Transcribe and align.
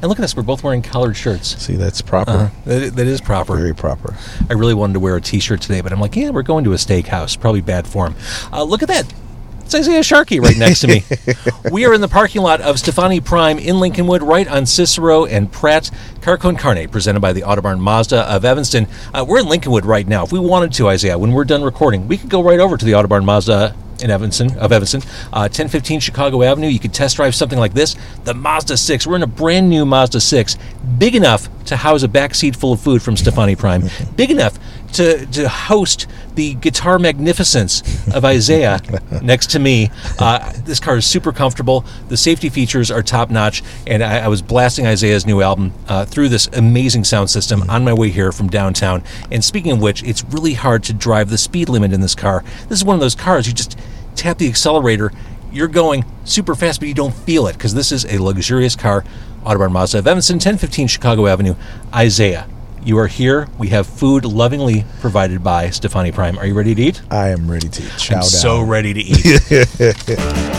And 0.00 0.08
look 0.08 0.18
at 0.18 0.24
us, 0.24 0.36
we're 0.36 0.42
both 0.42 0.62
wearing 0.62 0.82
collared 0.82 1.16
shirts. 1.16 1.56
See, 1.60 1.76
that's 1.76 2.00
proper. 2.02 2.30
Uh, 2.30 2.50
that, 2.64 2.96
that 2.96 3.06
is 3.06 3.20
proper. 3.20 3.56
Very 3.56 3.74
proper. 3.74 4.16
I 4.48 4.52
really 4.54 4.74
wanted 4.74 4.94
to 4.94 5.00
wear 5.00 5.16
a 5.16 5.20
T-shirt 5.20 5.60
today, 5.60 5.80
but 5.80 5.92
I'm 5.92 6.00
like, 6.00 6.14
yeah, 6.14 6.30
we're 6.30 6.42
going 6.42 6.64
to 6.64 6.72
a 6.72 6.76
steakhouse. 6.76 7.38
Probably 7.38 7.60
bad 7.60 7.86
form. 7.86 8.14
Uh, 8.52 8.62
look 8.62 8.82
at 8.82 8.88
that. 8.88 9.12
It's 9.64 9.74
Isaiah 9.74 10.02
Sharkey 10.02 10.40
right 10.40 10.56
next 10.56 10.80
to 10.80 10.86
me. 10.86 11.04
we 11.70 11.84
are 11.84 11.92
in 11.92 12.00
the 12.00 12.08
parking 12.08 12.40
lot 12.40 12.62
of 12.62 12.78
Stefani 12.78 13.20
Prime 13.20 13.58
in 13.58 13.76
Lincolnwood, 13.76 14.26
right 14.26 14.48
on 14.48 14.64
Cicero 14.64 15.26
and 15.26 15.52
Pratt. 15.52 15.90
Car 16.22 16.38
Con 16.38 16.56
Carne, 16.56 16.88
presented 16.88 17.20
by 17.20 17.34
the 17.34 17.42
Autobarn 17.42 17.78
Mazda 17.78 18.20
of 18.32 18.46
Evanston. 18.46 18.86
Uh, 19.12 19.26
we're 19.28 19.40
in 19.40 19.44
Lincolnwood 19.44 19.84
right 19.84 20.06
now. 20.06 20.24
If 20.24 20.32
we 20.32 20.38
wanted 20.38 20.72
to, 20.72 20.88
Isaiah, 20.88 21.18
when 21.18 21.32
we're 21.32 21.44
done 21.44 21.62
recording, 21.62 22.08
we 22.08 22.16
could 22.16 22.30
go 22.30 22.42
right 22.42 22.60
over 22.60 22.78
to 22.78 22.84
the 22.84 22.92
Autobarn 22.92 23.26
Mazda 23.26 23.76
in 24.00 24.10
Evanston 24.10 24.56
of 24.58 24.72
Evanston, 24.72 25.02
uh, 25.32 25.48
1015 25.48 26.00
Chicago 26.00 26.42
Avenue. 26.42 26.68
You 26.68 26.78
could 26.78 26.94
test 26.94 27.16
drive 27.16 27.34
something 27.34 27.58
like 27.58 27.74
this, 27.74 27.96
the 28.24 28.34
Mazda 28.34 28.76
6. 28.76 29.06
We're 29.06 29.16
in 29.16 29.22
a 29.22 29.26
brand 29.26 29.68
new 29.68 29.84
Mazda 29.84 30.20
6, 30.20 30.56
big 30.98 31.14
enough 31.14 31.48
to 31.66 31.76
house 31.76 32.02
a 32.02 32.08
back 32.08 32.34
seat 32.34 32.56
full 32.56 32.72
of 32.72 32.80
food 32.80 33.02
from 33.02 33.16
Stefani 33.16 33.54
Prime, 33.54 33.84
big 34.16 34.30
enough 34.30 34.58
to 34.92 35.26
to 35.26 35.48
host 35.48 36.06
the 36.34 36.54
guitar 36.54 36.98
magnificence 36.98 37.82
of 38.14 38.24
Isaiah 38.24 38.80
next 39.22 39.50
to 39.50 39.58
me. 39.58 39.90
Uh, 40.18 40.52
this 40.64 40.80
car 40.80 40.96
is 40.96 41.06
super 41.06 41.32
comfortable. 41.32 41.84
The 42.08 42.16
safety 42.16 42.48
features 42.48 42.90
are 42.90 43.02
top 43.02 43.30
notch, 43.30 43.62
and 43.86 44.02
I, 44.02 44.20
I 44.20 44.28
was 44.28 44.40
blasting 44.40 44.86
Isaiah's 44.86 45.26
new 45.26 45.42
album 45.42 45.72
uh, 45.88 46.04
through 46.04 46.28
this 46.28 46.46
amazing 46.48 47.04
sound 47.04 47.30
system 47.30 47.68
on 47.68 47.84
my 47.84 47.92
way 47.92 48.10
here 48.10 48.32
from 48.32 48.48
downtown. 48.48 49.02
And 49.30 49.44
speaking 49.44 49.72
of 49.72 49.80
which, 49.80 50.02
it's 50.02 50.24
really 50.24 50.54
hard 50.54 50.84
to 50.84 50.92
drive 50.92 51.28
the 51.28 51.38
speed 51.38 51.68
limit 51.68 51.92
in 51.92 52.00
this 52.00 52.14
car. 52.14 52.44
This 52.68 52.78
is 52.78 52.84
one 52.84 52.94
of 52.94 53.00
those 53.00 53.14
cars 53.14 53.46
you 53.46 53.52
just 53.52 53.78
tap 54.18 54.38
the 54.38 54.48
accelerator. 54.48 55.12
You're 55.50 55.68
going 55.68 56.04
super 56.24 56.54
fast, 56.54 56.80
but 56.80 56.88
you 56.88 56.94
don't 56.94 57.14
feel 57.14 57.46
it 57.46 57.54
because 57.54 57.72
this 57.74 57.90
is 57.92 58.04
a 58.04 58.18
luxurious 58.22 58.76
car. 58.76 59.04
Autobarn 59.44 59.72
Mazda 59.72 59.98
of 60.00 60.06
Evanston, 60.06 60.34
1015 60.34 60.88
Chicago 60.88 61.26
Avenue. 61.26 61.54
Isaiah, 61.94 62.46
you 62.84 62.98
are 62.98 63.06
here. 63.06 63.48
We 63.56 63.68
have 63.68 63.86
food 63.86 64.24
lovingly 64.26 64.84
provided 65.00 65.42
by 65.42 65.70
Stefani 65.70 66.12
Prime. 66.12 66.36
Are 66.38 66.44
you 66.46 66.52
ready 66.54 66.74
to 66.74 66.82
eat? 66.82 67.00
I 67.10 67.28
am 67.28 67.50
ready 67.50 67.68
to 67.68 67.82
eat. 67.82 67.92
chow 67.96 68.16
I'm 68.16 68.20
down. 68.20 68.28
so 68.28 68.62
ready 68.62 68.92
to 68.92 69.00
eat. 69.00 70.58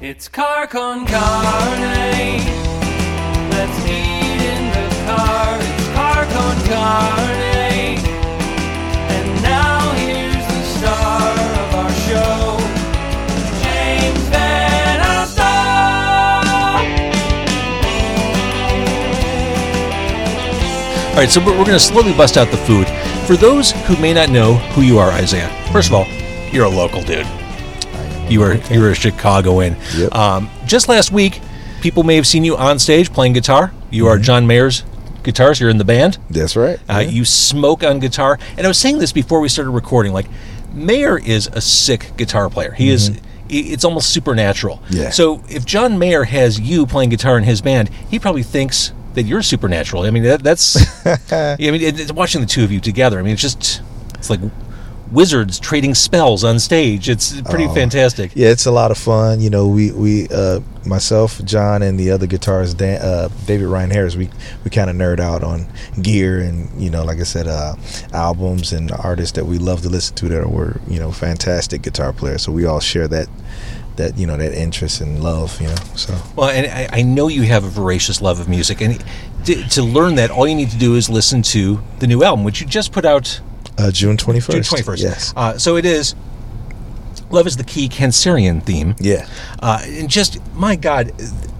It's 0.00 0.28
car 0.28 0.66
con 0.68 1.04
carne. 1.06 2.38
Let's 3.50 3.84
eat 3.84 4.40
in 4.40 4.70
the 4.70 5.12
car. 5.12 5.58
It's 5.60 5.88
car 5.92 6.24
con 6.24 6.66
carne. 6.66 7.47
All 21.18 21.24
right, 21.24 21.30
so 21.32 21.40
we're, 21.40 21.46
we're 21.58 21.64
going 21.64 21.76
to 21.76 21.80
slowly 21.80 22.12
bust 22.12 22.36
out 22.36 22.48
the 22.52 22.56
food. 22.58 22.86
For 23.26 23.36
those 23.36 23.72
who 23.72 23.96
may 23.96 24.14
not 24.14 24.30
know 24.30 24.54
who 24.54 24.82
you 24.82 25.00
are, 25.00 25.10
Isaiah, 25.10 25.48
first 25.72 25.88
of 25.88 25.94
all, 25.94 26.06
you're 26.52 26.66
a 26.66 26.68
local 26.68 27.02
dude. 27.02 27.26
You 28.30 28.40
are 28.44 28.54
you're 28.70 28.92
a 28.92 28.94
Chicagoan. 28.94 29.76
Yep. 29.96 30.14
Um, 30.14 30.48
just 30.64 30.88
last 30.88 31.10
week, 31.10 31.40
people 31.80 32.04
may 32.04 32.14
have 32.14 32.24
seen 32.24 32.44
you 32.44 32.56
on 32.56 32.78
stage 32.78 33.12
playing 33.12 33.32
guitar. 33.32 33.72
You 33.90 34.06
are 34.06 34.16
John 34.16 34.46
Mayer's 34.46 34.84
guitarist. 35.24 35.58
You're 35.58 35.70
in 35.70 35.78
the 35.78 35.84
band. 35.84 36.18
That's 36.30 36.54
right. 36.54 36.78
Uh, 36.88 36.98
You 37.00 37.24
smoke 37.24 37.82
on 37.82 37.98
guitar. 37.98 38.38
And 38.56 38.64
I 38.64 38.68
was 38.68 38.78
saying 38.78 38.98
this 39.00 39.10
before 39.10 39.40
we 39.40 39.48
started 39.48 39.72
recording. 39.72 40.12
Like, 40.12 40.28
Mayer 40.72 41.18
is 41.18 41.48
a 41.48 41.60
sick 41.60 42.12
guitar 42.16 42.48
player. 42.48 42.70
He 42.70 42.90
is. 42.90 43.10
It's 43.48 43.84
almost 43.84 44.10
supernatural. 44.10 44.80
Yeah. 44.88 45.10
So 45.10 45.42
if 45.48 45.64
John 45.64 45.98
Mayer 45.98 46.22
has 46.22 46.60
you 46.60 46.86
playing 46.86 47.10
guitar 47.10 47.36
in 47.36 47.42
his 47.42 47.60
band, 47.60 47.88
he 47.88 48.20
probably 48.20 48.44
thinks 48.44 48.92
that 49.18 49.24
you're 49.24 49.42
supernatural. 49.42 50.04
I 50.04 50.10
mean, 50.10 50.22
that, 50.22 50.42
that's. 50.42 50.76
I 51.32 51.56
mean, 51.58 51.82
it, 51.82 51.98
it's 51.98 52.12
watching 52.12 52.40
the 52.40 52.46
two 52.46 52.62
of 52.62 52.70
you 52.70 52.80
together. 52.80 53.18
I 53.18 53.22
mean, 53.22 53.32
it's 53.32 53.42
just. 53.42 53.82
It's 54.14 54.30
like 54.30 54.40
wizards 55.10 55.58
trading 55.58 55.94
spells 55.94 56.44
on 56.44 56.58
stage. 56.58 57.08
It's 57.08 57.40
pretty 57.42 57.66
fantastic. 57.68 58.32
Yeah, 58.34 58.48
it's 58.50 58.66
a 58.66 58.70
lot 58.70 58.90
of 58.90 58.98
fun. 58.98 59.40
You 59.40 59.50
know, 59.50 59.66
we 59.66 59.90
we 59.92 60.28
uh, 60.28 60.60
myself, 60.86 61.42
John, 61.44 61.82
and 61.82 61.98
the 61.98 62.10
other 62.10 62.26
guitarist, 62.26 62.76
Dan, 62.76 63.00
uh, 63.00 63.28
David 63.46 63.66
Ryan 63.66 63.90
Harris, 63.90 64.16
we 64.16 64.30
we 64.64 64.70
kind 64.70 64.90
of 64.90 64.96
nerd 64.96 65.20
out 65.20 65.42
on 65.42 65.66
gear 66.00 66.40
and 66.40 66.80
you 66.80 66.90
know, 66.90 67.04
like 67.04 67.18
I 67.18 67.24
said, 67.24 67.46
uh, 67.46 67.74
albums 68.12 68.72
and 68.72 68.90
artists 68.92 69.36
that 69.36 69.46
we 69.46 69.58
love 69.58 69.82
to 69.82 69.88
listen 69.88 70.14
to 70.16 70.28
that 70.28 70.48
were 70.48 70.80
you 70.88 70.98
know 71.00 71.10
fantastic 71.12 71.82
guitar 71.82 72.12
players. 72.12 72.42
So 72.42 72.52
we 72.52 72.66
all 72.66 72.80
share 72.80 73.08
that 73.08 73.28
that 73.98 74.16
you 74.16 74.26
know 74.26 74.36
that 74.36 74.52
interest 74.54 75.00
and 75.00 75.22
love. 75.22 75.60
You 75.60 75.68
know, 75.68 75.74
so 75.94 76.16
Well, 76.34 76.48
and 76.48 76.66
I, 76.66 77.00
I 77.00 77.02
know 77.02 77.28
you 77.28 77.42
have 77.42 77.64
a 77.64 77.68
voracious 77.68 78.20
love 78.22 78.40
of 78.40 78.48
music, 78.48 78.80
and 78.80 79.04
to, 79.44 79.68
to 79.68 79.82
learn 79.82 80.14
that, 80.16 80.30
all 80.30 80.48
you 80.48 80.54
need 80.54 80.70
to 80.70 80.78
do 80.78 80.96
is 80.96 81.08
listen 81.10 81.42
to 81.42 81.80
the 81.98 82.06
new 82.06 82.24
album, 82.24 82.44
which 82.44 82.60
you 82.60 82.66
just 82.66 82.90
put 82.92 83.04
out 83.04 83.40
uh, 83.76 83.90
June 83.90 84.16
twenty 84.16 84.40
June 84.40 84.62
twenty 84.62 84.82
first. 84.82 85.02
Yes. 85.02 85.34
Uh, 85.36 85.58
so 85.58 85.76
it 85.76 85.84
is. 85.84 86.14
Love 87.30 87.46
is 87.46 87.58
the 87.58 87.64
key 87.64 87.90
Cancerian 87.90 88.62
theme. 88.62 88.94
Yeah. 88.98 89.28
Uh, 89.60 89.82
and 89.84 90.08
just 90.08 90.38
my 90.54 90.76
God, 90.76 91.12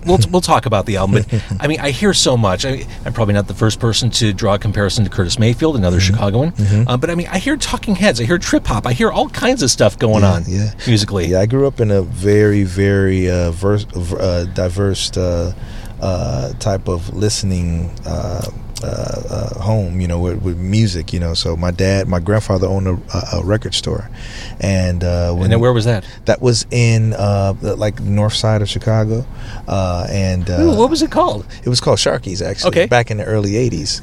we'll 0.08 0.19
we'll 0.30 0.41
talk 0.41 0.66
about 0.66 0.86
the 0.86 0.96
album. 0.96 1.22
But 1.30 1.42
I 1.60 1.66
mean, 1.69 1.78
I 1.80 1.91
hear 1.91 2.12
so 2.14 2.36
much. 2.36 2.64
I, 2.64 2.86
I'm 3.04 3.12
probably 3.12 3.34
not 3.34 3.46
the 3.46 3.54
first 3.54 3.78
person 3.78 4.10
to 4.10 4.32
draw 4.32 4.54
a 4.54 4.58
comparison 4.58 5.04
to 5.04 5.10
Curtis 5.10 5.38
Mayfield, 5.38 5.76
another 5.76 5.98
Mm-hmm. 5.98 6.14
Chicagoan. 6.14 6.86
Uh, 6.88 6.96
but 6.96 7.10
I 7.10 7.14
mean, 7.14 7.26
I 7.28 7.38
hear 7.38 7.56
Talking 7.56 7.94
Heads, 7.94 8.20
I 8.20 8.24
hear 8.24 8.38
trip 8.38 8.66
hop, 8.66 8.86
I 8.86 8.92
hear 8.92 9.10
all 9.10 9.28
kinds 9.28 9.62
of 9.62 9.70
stuff 9.70 9.98
going 9.98 10.24
on 10.24 10.44
yeah. 10.46 10.70
musically. 10.86 11.26
Yeah, 11.26 11.41
I 11.41 11.46
grew 11.46 11.66
up 11.66 11.80
in 11.80 11.91
a 11.91 12.02
very, 12.02 12.62
very 12.64 13.28
uh, 13.30 13.50
verse, 13.50 13.84
uh, 13.94 14.46
diverse 14.54 15.14
uh, 15.16 15.52
uh, 16.00 16.52
type 16.54 16.88
of 16.88 17.14
listening 17.14 17.90
uh, 18.83 18.87
uh, 18.87 19.61
home. 19.61 20.00
You 20.00 20.09
know, 20.09 20.21
with, 20.21 20.43
with 20.43 20.56
music. 20.59 21.12
You 21.12 21.21
know, 21.21 21.34
so 21.34 21.56
my 21.56 21.71
dad, 21.71 22.09
my 22.09 22.19
grandfather 22.21 22.66
owned 22.66 22.87
a, 22.87 22.99
a, 23.16 23.39
a 23.41 23.44
record 23.44 23.75
store, 23.75 24.11
and 24.61 25.03
uh, 25.05 25.33
when 25.33 25.44
And 25.44 25.53
then 25.53 25.61
where 25.61 25.72
was 25.72 25.84
that? 25.84 26.05
that 26.27 26.41
was 26.41 26.66
in 26.71 27.12
uh, 27.15 27.53
the, 27.53 27.77
like 27.77 28.00
north 28.00 28.34
side 28.34 28.62
of 28.62 28.69
Chicago, 28.69 29.27
uh, 29.67 30.06
and 30.11 30.49
uh, 30.49 30.61
Ooh, 30.61 30.77
what 30.77 30.91
was 30.91 31.03
it 31.03 31.11
called? 31.11 31.47
it 31.65 31.69
was 31.69 31.81
called 31.81 31.99
Sharkey's 31.99 32.43
actually. 32.43 32.69
Okay. 32.69 32.87
Back 32.87 33.11
in 33.11 33.17
the 33.19 33.25
early 33.25 33.53
'80s, 33.53 34.00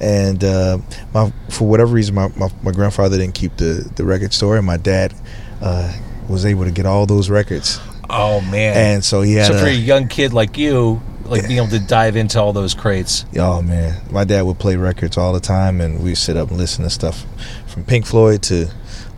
and 0.00 0.42
uh, 0.44 0.78
my 1.14 1.32
for 1.50 1.66
whatever 1.68 1.92
reason, 1.92 2.14
my, 2.14 2.28
my, 2.36 2.48
my 2.62 2.72
grandfather 2.72 3.16
didn't 3.18 3.34
keep 3.34 3.56
the 3.56 3.90
the 3.96 4.04
record 4.04 4.32
store, 4.32 4.56
and 4.56 4.66
my 4.66 4.76
dad 4.76 5.14
uh, 5.62 5.92
was 6.28 6.44
able 6.44 6.64
to 6.64 6.70
get 6.70 6.86
all 6.86 7.06
those 7.06 7.30
records, 7.30 7.80
Oh 8.10 8.40
man! 8.42 8.76
and 8.76 9.04
so 9.04 9.22
he 9.22 9.34
had. 9.34 9.46
so 9.46 9.56
a, 9.56 9.58
for 9.60 9.66
a 9.66 9.72
young 9.72 10.08
kid 10.08 10.32
like 10.32 10.56
you, 10.58 11.00
like 11.28 11.46
being 11.46 11.58
able 11.58 11.68
to 11.68 11.80
dive 11.80 12.16
into 12.16 12.40
all 12.40 12.52
those 12.52 12.74
crates. 12.74 13.24
Oh 13.36 13.62
man, 13.62 14.00
my 14.10 14.24
dad 14.24 14.42
would 14.42 14.58
play 14.58 14.76
records 14.76 15.16
all 15.16 15.32
the 15.32 15.40
time, 15.40 15.80
and 15.80 16.02
we'd 16.02 16.16
sit 16.16 16.36
up 16.36 16.48
and 16.48 16.58
listen 16.58 16.84
to 16.84 16.90
stuff 16.90 17.24
from 17.66 17.84
Pink 17.84 18.06
Floyd 18.06 18.42
to 18.44 18.68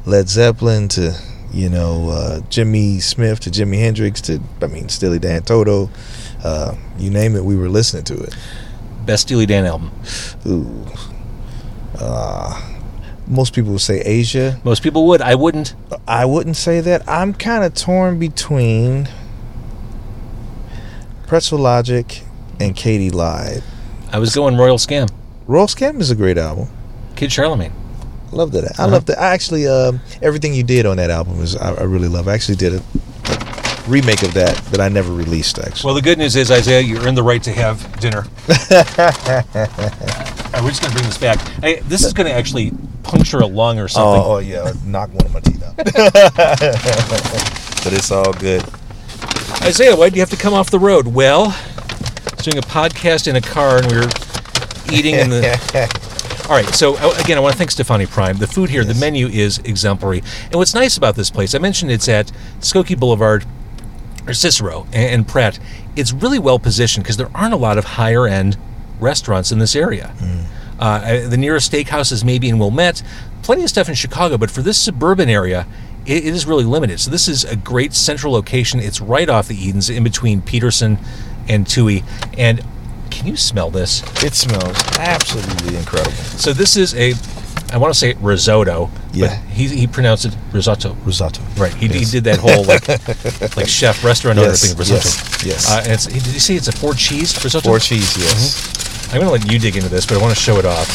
Led 0.07 0.29
Zeppelin 0.29 0.89
to 0.89 1.15
you 1.53 1.69
know 1.69 2.11
uh, 2.11 2.41
Jimmy 2.49 3.01
Smith 3.01 3.41
to 3.41 3.51
Jimi 3.51 3.79
Hendrix 3.79 4.21
to 4.23 4.41
I 4.63 4.67
mean 4.67 4.89
Steely 4.89 5.19
Dan, 5.19 5.43
Toto, 5.43 5.91
uh, 6.45 6.75
you 6.99 7.11
name 7.11 7.37
it, 7.37 7.45
we 7.45 7.57
were 7.57 7.69
listening 7.69 8.05
to 8.05 8.23
it. 8.23 8.37
Best 9.07 9.23
Steely 9.23 9.47
Dan 9.47 9.67
album. 9.67 9.91
Ooh, 10.47 10.87
uh, 11.99 12.71
most 13.27 13.55
people 13.55 13.73
would 13.73 13.81
say 13.81 14.01
Aja. 14.01 14.61
Most 14.65 14.83
people 14.83 15.07
would. 15.07 15.23
I 15.23 15.35
wouldn't. 15.37 15.75
I 16.07 16.25
wouldn't 16.25 16.57
say 16.57 16.81
that. 16.81 17.09
I'm 17.09 17.33
kind 17.33 17.65
of 17.65 17.75
torn 17.75 18.19
between 18.19 19.09
Pretzel 21.31 21.61
Logic 21.61 22.23
and 22.59 22.75
Katy 22.75 23.09
Lied. 23.11 23.63
I 24.13 24.19
was 24.19 24.35
going 24.35 24.57
Royal 24.57 24.79
Scam. 24.79 25.09
Royal 25.47 25.69
Scam 25.69 26.01
is 26.01 26.11
a 26.11 26.17
great 26.17 26.37
album. 26.37 26.67
Kid 27.15 27.31
Charlemagne. 27.31 27.73
Love 28.33 28.51
that. 28.51 28.65
I 28.65 28.67
Uh-huh. 28.83 28.89
love 28.89 29.07
that. 29.07 29.17
I 29.21 29.27
actually, 29.33 29.69
um, 29.69 30.01
everything 30.23 30.55
you 30.55 30.65
did 30.65 30.87
on 30.87 30.97
that 30.97 31.09
album 31.09 31.41
is 31.41 31.55
I, 31.55 31.73
I 31.75 31.83
really 31.85 32.09
love. 32.09 32.27
I 32.27 32.35
actually 32.35 32.57
did 32.57 32.75
a 32.75 32.83
remake 33.87 34.25
of 34.25 34.35
that 34.35 34.57
that 34.73 34.81
I 34.81 34.89
never 34.89 35.13
released. 35.13 35.61
Actually, 35.61 35.87
Well, 35.87 35.95
the 35.95 36.03
good 36.03 36.19
news 36.19 36.35
is, 36.35 36.51
Isaiah, 36.51 36.81
you 36.81 36.99
earned 36.99 37.17
the 37.17 37.23
right 37.23 37.45
to 37.45 37.53
have 37.53 37.79
dinner. 38.01 38.25
Right, 40.53 40.65
we're 40.65 40.71
just 40.71 40.83
going 40.83 40.91
to 40.91 40.99
bring 40.99 41.07
this 41.07 41.17
back. 41.17 41.39
Hey, 41.63 41.79
this 41.83 42.03
is 42.05 42.13
going 42.13 42.27
to 42.27 42.33
actually 42.35 42.73
puncture 43.05 43.39
a 43.39 43.47
lung 43.47 43.79
or 43.79 43.87
something. 43.87 44.21
oh, 44.21 44.35
oh 44.35 44.39
yeah, 44.39 44.73
knock 44.85 45.15
one 45.15 45.25
of 45.27 45.33
my 45.33 45.39
teeth 45.39 45.63
out. 45.63 45.77
but 47.85 47.93
it's 47.93 48.11
all 48.11 48.33
good. 48.33 48.65
Isaiah, 49.63 49.95
why 49.95 50.09
do 50.09 50.17
you 50.17 50.23
have 50.23 50.31
to 50.31 50.37
come 50.37 50.55
off 50.55 50.71
the 50.71 50.79
road? 50.79 51.07
Well, 51.07 51.49
I 51.49 52.35
was 52.35 52.45
doing 52.45 52.59
a 52.59 52.67
podcast 52.67 53.29
in 53.29 53.37
a 53.37 53.41
car 53.43 53.77
and 53.77 53.93
we 53.93 53.99
were 53.99 54.09
eating 54.91 55.17
in 55.17 55.29
the. 55.29 56.47
All 56.49 56.57
right, 56.57 56.67
so 56.75 56.97
uh, 56.97 57.15
again, 57.23 57.37
I 57.37 57.41
want 57.41 57.53
to 57.53 57.59
thank 57.59 57.71
Stefani 57.71 58.07
Prime. 58.07 58.39
The 58.39 58.47
food 58.47 58.71
here, 58.71 58.85
the 58.85 58.95
menu 58.95 59.29
is 59.29 59.59
exemplary. 59.59 60.23
And 60.47 60.55
what's 60.55 60.75
nice 60.75 60.97
about 60.97 61.15
this 61.15 61.31
place, 61.31 61.55
I 61.55 61.59
mentioned 61.59 61.93
it's 61.93 62.09
at 62.09 62.33
Skokie 62.61 62.99
Boulevard 62.99 63.45
or 64.27 64.33
Cicero 64.33 64.87
and, 64.93 65.29
Pratt. 65.29 65.61
It's 65.95 66.13
really 66.13 66.39
well 66.39 66.59
positioned 66.59 67.05
because 67.05 67.19
there 67.19 67.31
aren't 67.35 67.55
a 67.55 67.59
lot 67.59 67.79
of 67.79 67.85
higher 67.85 68.27
end 68.27 68.57
restaurants 68.99 69.53
in 69.53 69.59
this 69.59 69.77
area. 69.77 70.13
Uh, 70.81 71.29
the 71.29 71.37
nearest 71.37 71.71
steakhouse 71.71 72.11
is 72.11 72.25
maybe 72.25 72.49
in 72.49 72.59
Wilmette. 72.59 73.03
Plenty 73.43 73.63
of 73.63 73.69
stuff 73.69 73.89
in 73.89 73.95
Chicago, 73.95 74.39
but 74.39 74.51
for 74.51 74.63
this 74.63 74.79
suburban 74.79 75.29
area, 75.29 75.67
it, 76.11 76.27
it 76.27 76.35
is 76.35 76.47
really 76.47 76.65
limited. 76.65 77.01
So 77.01 77.11
this 77.11 77.29
is 77.29 77.45
a 77.45 77.57
great 77.57 77.95
central 77.95 78.33
location. 78.33 78.81
It's 78.81 79.01
right 79.01 79.29
off 79.29 79.49
the 79.49 79.55
Edens, 79.57 79.89
in 79.91 80.03
between 80.05 80.43
Peterson 80.43 80.99
and 81.49 81.67
Touhy. 81.67 82.05
And 82.37 82.65
can 83.11 83.27
you 83.27 83.37
smell 83.37 83.71
this? 83.71 84.03
It 84.23 84.35
smells 84.35 84.77
absolutely 84.99 85.77
incredible. 85.77 86.13
So 86.13 86.53
this 86.53 86.77
is 86.77 86.95
a, 86.95 87.15
I 87.73 87.79
want 87.79 87.93
to 87.93 87.99
say 87.99 88.15
risotto. 88.21 88.91
Yeah. 89.13 89.29
But 89.29 89.51
he, 89.53 89.67
he 89.69 89.87
pronounced 89.87 90.25
it 90.25 90.37
risotto. 90.53 90.95
Risotto. 91.05 91.43
Right. 91.57 91.75
He, 91.75 91.89
he 91.89 92.05
did 92.05 92.25
that 92.25 92.39
whole 92.39 92.65
like 92.65 92.87
like 93.57 93.69
chef 93.69 94.05
restaurant 94.05 94.39
owner 94.39 94.49
Yes, 94.49 94.69
thing 94.69 94.77
risotto. 94.79 95.03
yes, 95.03 95.45
yes. 95.47 95.71
Uh, 95.71 95.81
and 95.85 95.93
it's, 95.93 96.07
did 96.07 96.27
you 96.27 96.41
say 96.41 96.55
it's 96.55 96.69
a 96.69 96.73
four 96.73 96.95
cheese 96.95 97.43
risotto? 97.43 97.69
Four 97.69 97.79
cheese, 97.81 98.17
yes. 98.17 99.13
I'm 99.13 99.19
gonna 99.21 99.33
let 99.33 99.51
you 99.51 99.59
dig 99.59 99.77
into 99.77 99.89
this, 99.89 100.07
but 100.07 100.19
I 100.19 100.21
want 100.23 100.35
to 100.35 100.41
show 100.41 100.57
it 100.59 100.65
off. 100.65 100.89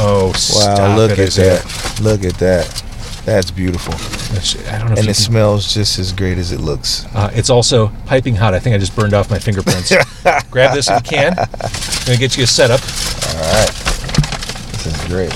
Oh, 0.00 0.32
Wow, 0.54 0.96
look 0.96 1.10
it, 1.12 1.18
at 1.18 1.32
that. 1.64 2.00
Look 2.00 2.24
at 2.24 2.34
that. 2.38 2.82
That's 3.28 3.50
beautiful. 3.50 3.92
That's- 4.32 4.56
I 4.72 4.78
don't 4.78 4.86
know. 4.88 4.92
And 4.92 5.00
it 5.00 5.04
can- 5.04 5.14
smells 5.14 5.74
just 5.74 5.98
as 5.98 6.12
great 6.12 6.38
as 6.38 6.50
it 6.50 6.60
looks. 6.60 7.04
uh, 7.14 7.30
it's 7.34 7.50
also 7.50 7.88
piping 8.06 8.34
hot. 8.34 8.54
I 8.54 8.58
think 8.58 8.74
I 8.74 8.78
just 8.78 8.96
burned 8.96 9.12
off 9.12 9.30
my 9.30 9.38
fingerprints. 9.38 9.92
Grab 10.50 10.74
this 10.74 10.88
if 10.88 10.94
you 11.04 11.10
can. 11.18 11.38
I'm 11.38 11.46
gonna 12.06 12.16
get 12.16 12.38
you 12.38 12.44
a 12.44 12.46
setup. 12.46 12.80
All 12.80 13.52
right. 13.52 13.70
This 14.72 14.86
is 14.86 15.04
great. 15.08 15.30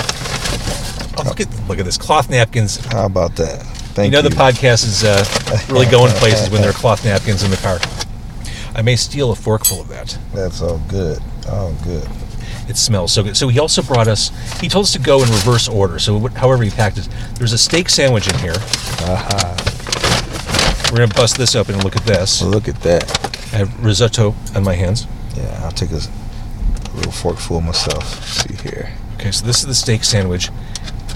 Oh, 1.19 1.25
look 1.27 1.41
at 1.41 1.69
look 1.69 1.79
at 1.79 1.85
this 1.85 1.99
cloth 1.99 2.31
napkins. 2.31 2.83
How 2.87 3.05
about 3.05 3.37
that? 3.37 3.61
Thank 3.93 4.11
you 4.11 4.17
you. 4.17 4.23
know 4.23 4.27
the 4.27 4.35
podcast 4.35 4.87
is 4.87 5.05
uh, 5.05 5.23
really 5.69 5.85
going 5.85 6.13
places 6.15 6.49
when 6.49 6.63
there 6.63 6.71
are 6.71 6.75
cloth 6.75 7.05
napkins 7.05 7.43
in 7.43 7.51
the 7.51 7.59
car. 7.59 7.79
I 8.75 8.81
may 8.81 8.97
steal 8.97 9.33
a 9.33 9.37
forkful 9.37 9.83
of 9.83 9.89
that. 9.89 10.17
That's 10.33 10.63
all 10.63 10.79
good. 10.89 11.19
Oh, 11.47 11.77
good. 11.85 12.09
It 12.69 12.77
smells 12.77 13.13
so 13.13 13.23
good. 13.23 13.37
So 13.37 13.49
he 13.49 13.59
also 13.59 13.83
brought 13.83 14.09
us. 14.09 14.31
He 14.61 14.69
told 14.69 14.85
us 14.85 14.93
to 14.93 14.99
go 14.99 15.23
in 15.23 15.29
reverse 15.31 15.69
order. 15.69 15.99
So 15.99 16.29
however 16.29 16.63
he 16.63 16.71
packed 16.71 16.99
it, 16.99 17.09
there's 17.35 17.53
a 17.53 17.59
steak 17.59 17.89
sandwich 17.89 18.29
in 18.29 18.39
here. 18.39 18.55
Uh-huh. 18.57 20.91
We're 20.93 20.99
gonna 20.99 21.15
bust 21.15 21.37
this 21.39 21.57
open 21.57 21.75
and 21.75 21.85
look 21.85 21.97
at 21.97 22.05
this. 22.05 22.43
Look 22.43 22.69
at 22.69 22.81
that. 22.83 23.05
I 23.53 23.57
have 23.57 23.85
risotto 23.85 24.35
on 24.55 24.63
my 24.65 24.75
hands. 24.75 25.07
Yeah, 25.37 25.61
I'll 25.65 25.73
take 25.73 25.91
a, 25.91 26.01
little 26.95 27.13
forkful 27.13 27.61
myself. 27.63 28.23
see 28.25 28.55
here. 28.69 28.93
Okay, 29.15 29.31
so 29.33 29.47
this 29.47 29.61
is 29.61 29.67
the 29.67 29.75
steak 29.75 30.05
sandwich, 30.05 30.51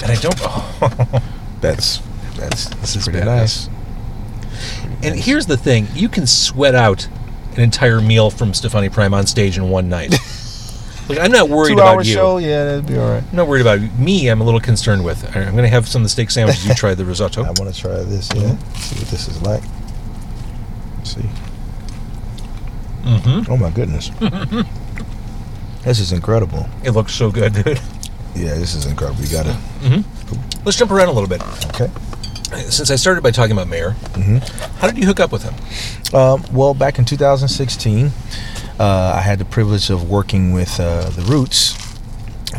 and 0.02 0.10
I 0.10 0.14
don't. 0.16 0.34
Oh. 0.40 1.22
That's 1.60 2.00
that's 2.36 2.68
This 2.76 2.96
is 2.96 3.04
pretty 3.04 3.20
badass. 3.20 3.26
nice. 3.26 3.68
And 5.02 5.18
here's 5.18 5.46
the 5.46 5.56
thing: 5.56 5.88
you 5.94 6.08
can 6.08 6.26
sweat 6.26 6.74
out 6.74 7.08
an 7.54 7.62
entire 7.62 8.00
meal 8.00 8.30
from 8.30 8.52
Stefani 8.54 8.88
Prime 8.90 9.14
on 9.14 9.26
stage 9.26 9.56
in 9.58 9.68
one 9.70 9.88
night. 9.88 10.14
like 11.08 11.18
I'm 11.18 11.30
not 11.30 11.48
worried 11.48 11.68
Two 11.68 11.74
about 11.74 11.94
hour 11.94 12.02
you. 12.02 12.12
show, 12.12 12.38
yeah, 12.38 12.64
that'd 12.64 12.86
be 12.86 12.96
all 12.98 13.08
right. 13.10 13.22
I'm 13.30 13.36
not 13.36 13.46
worried 13.48 13.60
about 13.62 13.80
me. 13.98 14.28
I'm 14.28 14.40
a 14.40 14.44
little 14.44 14.60
concerned 14.60 15.04
with. 15.04 15.22
Right, 15.24 15.46
I'm 15.46 15.52
going 15.52 15.64
to 15.64 15.68
have 15.68 15.86
some 15.88 16.02
of 16.02 16.04
the 16.04 16.08
steak 16.10 16.30
sandwiches. 16.30 16.66
You 16.66 16.74
try 16.84 16.94
the 16.94 17.04
risotto. 17.04 17.42
I 17.42 17.50
want 17.58 17.72
to 17.72 17.80
try 17.80 17.90
this. 18.02 18.28
Yeah, 18.34 18.56
see 18.74 18.98
what 18.98 19.08
this 19.08 19.28
is 19.28 19.40
like. 19.42 19.62
see. 21.04 21.22
Mm-hmm. 23.02 23.50
Oh 23.52 23.56
my 23.56 23.70
goodness. 23.70 24.08
this 25.84 26.00
is 26.00 26.12
incredible. 26.12 26.66
It 26.84 26.90
looks 26.90 27.14
so 27.14 27.30
good, 27.30 27.52
dude. 27.54 27.80
Yeah, 28.34 28.54
this 28.54 28.74
is 28.74 28.86
incredible. 28.86 29.22
You 29.22 29.30
gotta. 29.30 29.56
Let's 30.64 30.76
jump 30.76 30.90
around 30.90 31.08
a 31.08 31.12
little 31.12 31.28
bit. 31.28 31.40
Okay. 31.68 31.90
Since 32.68 32.90
I 32.90 32.96
started 32.96 33.22
by 33.22 33.30
talking 33.30 33.52
about 33.52 33.68
Mayer, 33.68 33.90
Mm-hmm. 34.14 34.38
how 34.78 34.86
did 34.88 34.98
you 34.98 35.06
hook 35.06 35.20
up 35.20 35.30
with 35.32 35.42
him? 35.42 35.54
Um, 36.18 36.44
well, 36.52 36.74
back 36.74 36.98
in 36.98 37.04
2016, 37.04 38.10
uh, 38.78 39.14
I 39.16 39.20
had 39.22 39.38
the 39.38 39.44
privilege 39.44 39.90
of 39.90 40.08
working 40.10 40.52
with 40.52 40.78
uh, 40.80 41.10
the 41.10 41.22
Roots, 41.22 41.74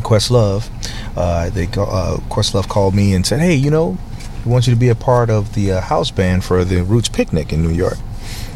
Questlove. 0.03 0.69
Uh, 1.15 1.49
they 1.49 1.65
uh, 1.65 2.17
Questlove 2.29 2.67
called 2.67 2.93
me 2.95 3.13
and 3.13 3.25
said, 3.25 3.39
"Hey, 3.39 3.55
you 3.55 3.71
know, 3.71 3.97
we 4.45 4.51
want 4.51 4.67
you 4.67 4.73
to 4.73 4.79
be 4.79 4.89
a 4.89 4.95
part 4.95 5.29
of 5.29 5.53
the 5.55 5.71
uh, 5.73 5.81
house 5.81 6.11
band 6.11 6.43
for 6.43 6.63
the 6.63 6.83
Roots 6.83 7.09
picnic 7.09 7.51
in 7.53 7.61
New 7.63 7.71
York." 7.73 7.97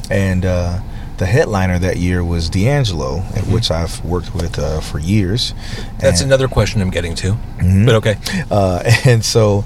And 0.09 0.45
uh, 0.45 0.79
the 1.17 1.25
headliner 1.25 1.79
that 1.79 1.97
year 1.97 2.23
was 2.23 2.49
D'Angelo, 2.49 3.19
at 3.35 3.45
which 3.47 3.71
I've 3.71 4.03
worked 4.03 4.33
with 4.35 4.59
uh, 4.59 4.79
for 4.81 4.99
years. 4.99 5.53
That's 5.99 6.21
And- 6.21 6.29
another 6.29 6.47
question 6.47 6.81
I'm 6.81 6.89
getting 6.89 7.15
to. 7.15 7.37
Mhm. 7.59 7.85
But 7.85 7.95
okay. 7.95 8.15
uh, 8.51 8.83
and 9.05 9.23
so 9.23 9.63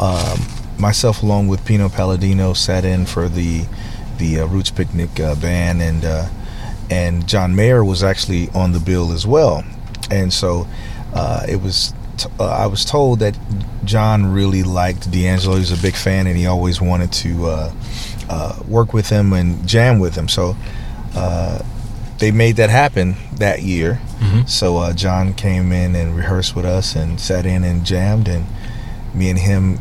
um, 0.00 0.40
myself 0.78 1.22
along 1.22 1.48
with 1.48 1.64
Pino 1.64 1.88
Palladino 1.88 2.52
sat 2.52 2.84
in 2.84 3.06
for 3.06 3.28
the 3.28 3.64
the 4.18 4.40
uh, 4.40 4.46
Roots 4.46 4.70
Picnic 4.70 5.18
uh, 5.20 5.36
band 5.36 5.80
and 5.80 6.04
uh, 6.04 6.26
and 6.90 7.26
John 7.28 7.54
Mayer 7.54 7.84
was 7.84 8.02
actually 8.02 8.48
on 8.54 8.72
the 8.72 8.80
bill 8.80 9.12
as 9.12 9.26
well 9.26 9.64
and 10.10 10.32
so 10.32 10.66
uh, 11.14 11.44
it 11.48 11.60
was 11.62 11.92
t- 12.16 12.28
uh, 12.40 12.46
I 12.46 12.66
was 12.66 12.84
told 12.84 13.18
that 13.20 13.36
John 13.84 14.26
really 14.32 14.62
liked 14.62 15.10
D'Angelo 15.10 15.54
he 15.56 15.60
was 15.60 15.72
a 15.72 15.82
big 15.82 15.94
fan 15.94 16.26
and 16.26 16.36
he 16.36 16.46
always 16.46 16.80
wanted 16.80 17.12
to 17.12 17.46
uh, 17.46 17.72
uh, 18.28 18.58
work 18.66 18.92
with 18.92 19.08
him 19.08 19.32
and 19.32 19.66
jam 19.66 19.98
with 19.98 20.14
him 20.16 20.28
so 20.28 20.56
uh, 21.14 21.60
they 22.18 22.30
made 22.30 22.56
that 22.56 22.70
happen 22.70 23.16
that 23.36 23.62
year 23.62 24.00
Mhm. 24.18 24.48
so 24.48 24.78
uh, 24.78 24.92
John 24.92 25.32
came 25.32 25.70
in 25.70 25.94
and 25.94 26.16
rehearsed 26.16 26.56
with 26.56 26.64
us 26.64 26.96
and 26.96 27.20
sat 27.20 27.46
in 27.46 27.62
and 27.62 27.84
jammed, 27.86 28.26
and 28.26 28.46
me 29.14 29.30
and 29.30 29.38
him 29.38 29.78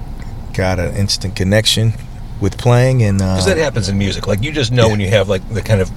got 0.53 0.77
an 0.77 0.95
instant 0.95 1.35
connection 1.35 1.93
with 2.39 2.55
playing. 2.55 3.01
And 3.01 3.19
uh, 3.19 3.33
Because 3.33 3.47
that 3.47 3.57
happens 3.57 3.89
in 3.89 3.97
music. 3.97 4.27
Like 4.27 4.43
you 4.43 4.51
just 4.51 4.71
know 4.71 4.85
yeah. 4.85 4.91
when 4.91 4.99
you 4.99 5.09
have 5.09 5.27
like 5.27 5.41
the 5.49 5.63
kind 5.63 5.81
of 5.81 5.89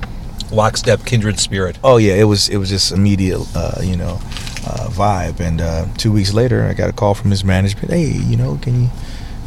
lockstep 0.53 1.05
kindred 1.05 1.39
spirit. 1.39 1.79
oh 1.85 1.97
yeah, 1.97 2.15
it 2.15 2.25
was 2.25 2.49
it 2.49 2.57
was 2.57 2.69
just 2.69 2.93
immediate, 2.93 3.41
uh, 3.55 3.81
you 3.83 3.97
know, 3.97 4.19
uh, 4.67 4.89
vibe. 4.91 5.41
And 5.41 5.61
uh, 5.61 5.87
two 5.97 6.13
weeks 6.13 6.33
later, 6.33 6.65
I 6.65 6.75
got 6.75 6.91
a 6.91 6.93
call 6.93 7.15
from 7.15 7.31
his 7.31 7.45
management. 7.45 7.91
Hey, 7.91 8.07
you 8.11 8.37
know, 8.37 8.59
can 8.63 8.83
you? 8.85 8.91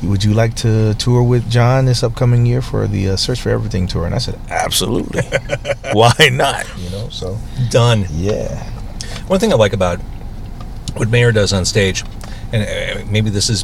Would 0.03 0.23
you 0.25 0.33
like 0.33 0.53
to 0.55 0.93
tour 0.95 1.23
with 1.23 1.49
John 1.49 1.85
this 1.85 2.03
upcoming 2.03 2.45
year 2.45 2.61
for 2.61 2.87
the 2.87 3.11
uh, 3.11 3.15
Search 3.15 3.39
for 3.39 3.49
Everything 3.49 3.87
tour? 3.87 4.05
And 4.05 4.13
I 4.13 4.17
said, 4.17 4.37
absolutely. 4.49 5.21
Why 5.93 6.11
not? 6.29 6.65
You 6.77 6.89
know, 6.89 7.07
so 7.07 7.37
Done. 7.69 8.05
yeah. 8.11 8.69
One 9.27 9.39
thing 9.39 9.53
I 9.53 9.55
like 9.55 9.71
about 9.71 9.99
what 10.97 11.07
Mayer 11.09 11.31
does 11.31 11.53
on 11.53 11.63
stage, 11.63 12.03
and 12.51 12.63
uh, 12.63 13.05
maybe 13.09 13.29
this 13.29 13.49
is 13.49 13.63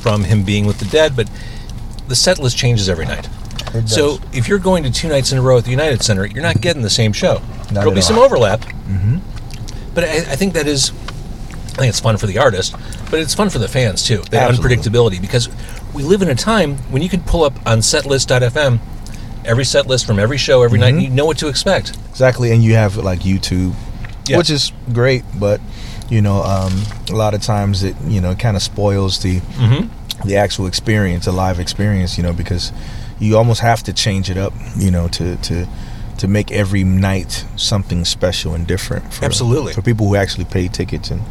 from 0.00 0.24
him 0.24 0.42
being 0.42 0.66
with 0.66 0.78
the 0.80 0.86
Dead, 0.86 1.14
but 1.14 1.30
the 2.08 2.16
set 2.16 2.40
list 2.40 2.56
changes 2.56 2.88
every 2.88 3.06
night. 3.06 3.28
So 3.86 4.18
if 4.32 4.46
you're 4.48 4.58
going 4.58 4.84
to 4.84 4.90
two 4.90 5.08
nights 5.08 5.32
in 5.32 5.38
a 5.38 5.42
row 5.42 5.58
at 5.58 5.64
the 5.64 5.70
United 5.70 6.02
Center, 6.02 6.24
you're 6.26 6.42
not 6.42 6.60
getting 6.60 6.82
the 6.82 6.90
same 6.90 7.12
show. 7.12 7.34
Not 7.34 7.72
There'll 7.74 7.92
be 7.94 8.00
some 8.00 8.18
all. 8.18 8.24
overlap, 8.24 8.60
Mhm. 8.88 9.20
but 9.94 10.04
I, 10.04 10.16
I 10.18 10.36
think 10.36 10.54
that 10.54 10.66
is, 10.66 10.90
I 10.90 11.76
think 11.78 11.88
it's 11.90 12.00
fun 12.00 12.16
for 12.16 12.26
the 12.26 12.38
artist, 12.38 12.74
but 13.10 13.18
it's 13.20 13.34
fun 13.34 13.50
for 13.50 13.58
the 13.58 13.68
fans 13.68 14.02
too. 14.04 14.22
That 14.30 14.48
Absolutely. 14.50 14.76
unpredictability 14.76 15.20
because 15.20 15.48
we 15.92 16.02
live 16.04 16.22
in 16.22 16.28
a 16.28 16.34
time 16.34 16.76
when 16.90 17.02
you 17.02 17.08
can 17.08 17.20
pull 17.22 17.42
up 17.44 17.54
on 17.66 17.78
setlist.fm 17.80 18.78
every 19.44 19.64
set 19.64 19.86
list 19.86 20.06
from 20.06 20.18
every 20.18 20.38
show 20.38 20.62
every 20.62 20.78
night, 20.78 20.90
and 20.94 21.00
Mhm. 21.00 21.04
you 21.04 21.10
know 21.10 21.26
what 21.26 21.38
to 21.38 21.48
expect. 21.48 21.92
Exactly, 22.10 22.52
and 22.52 22.62
you 22.62 22.74
have 22.74 22.96
like 22.96 23.20
YouTube, 23.20 23.74
Yeah. 24.28 24.36
which 24.38 24.50
is 24.50 24.72
great, 24.92 25.24
but 25.38 25.60
you 26.08 26.22
know, 26.22 26.42
um, 26.44 26.84
a 27.10 27.14
lot 27.14 27.34
of 27.34 27.42
times 27.42 27.82
it 27.82 27.96
you 28.06 28.20
know 28.20 28.34
kind 28.36 28.56
of 28.56 28.62
spoils 28.62 29.18
the 29.18 29.40
Mm-hmm. 29.58 29.88
the 30.28 30.36
actual 30.36 30.66
experience, 30.66 31.24
the 31.24 31.32
live 31.32 31.58
experience, 31.58 32.16
you 32.16 32.22
know, 32.22 32.32
because 32.32 32.72
you 33.18 33.36
almost 33.36 33.60
have 33.60 33.82
to 33.84 33.92
change 33.92 34.30
it 34.30 34.36
up, 34.36 34.52
you 34.76 34.90
know, 34.90 35.08
to 35.08 35.36
to 35.36 35.66
to 36.18 36.28
make 36.28 36.52
every 36.52 36.84
night 36.84 37.44
something 37.56 38.04
special 38.04 38.54
and 38.54 38.66
different. 38.66 39.12
For, 39.12 39.24
Absolutely. 39.24 39.72
for 39.72 39.82
people 39.82 40.06
who 40.06 40.14
actually 40.16 40.44
paid 40.44 40.72
tickets 40.72 41.10
and 41.10 41.22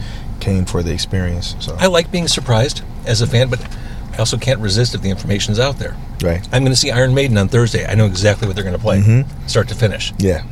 came 0.42 0.66
for 0.66 0.84
the 0.84 0.92
experience. 0.94 1.56
So 1.60 1.76
I 1.80 1.88
like 1.88 2.12
being 2.12 2.28
surprised 2.28 2.82
as 3.06 3.22
a 3.22 3.28
fan, 3.28 3.50
but 3.50 3.66
I 4.14 4.18
also 4.18 4.38
can't 4.38 4.60
resist 4.60 4.94
if 4.94 5.02
the 5.02 5.10
information's 5.10 5.60
out 5.60 5.80
there. 5.80 5.96
right, 6.22 6.44
I'm 6.52 6.64
going 6.64 6.72
to 6.74 6.76
see 6.76 6.92
Iron 6.92 7.14
Maiden 7.14 7.38
on 7.38 7.48
Thursday. 7.48 7.86
I 7.86 7.96
know 7.96 8.06
exactly 8.06 8.46
what 8.48 8.56
they're 8.56 8.64
going 8.66 8.76
to 8.76 8.82
play, 8.82 9.00
Mhm. 9.02 9.26
start 9.50 9.68
to 9.70 9.76
finish. 9.76 10.14
yeah, 10.20 10.44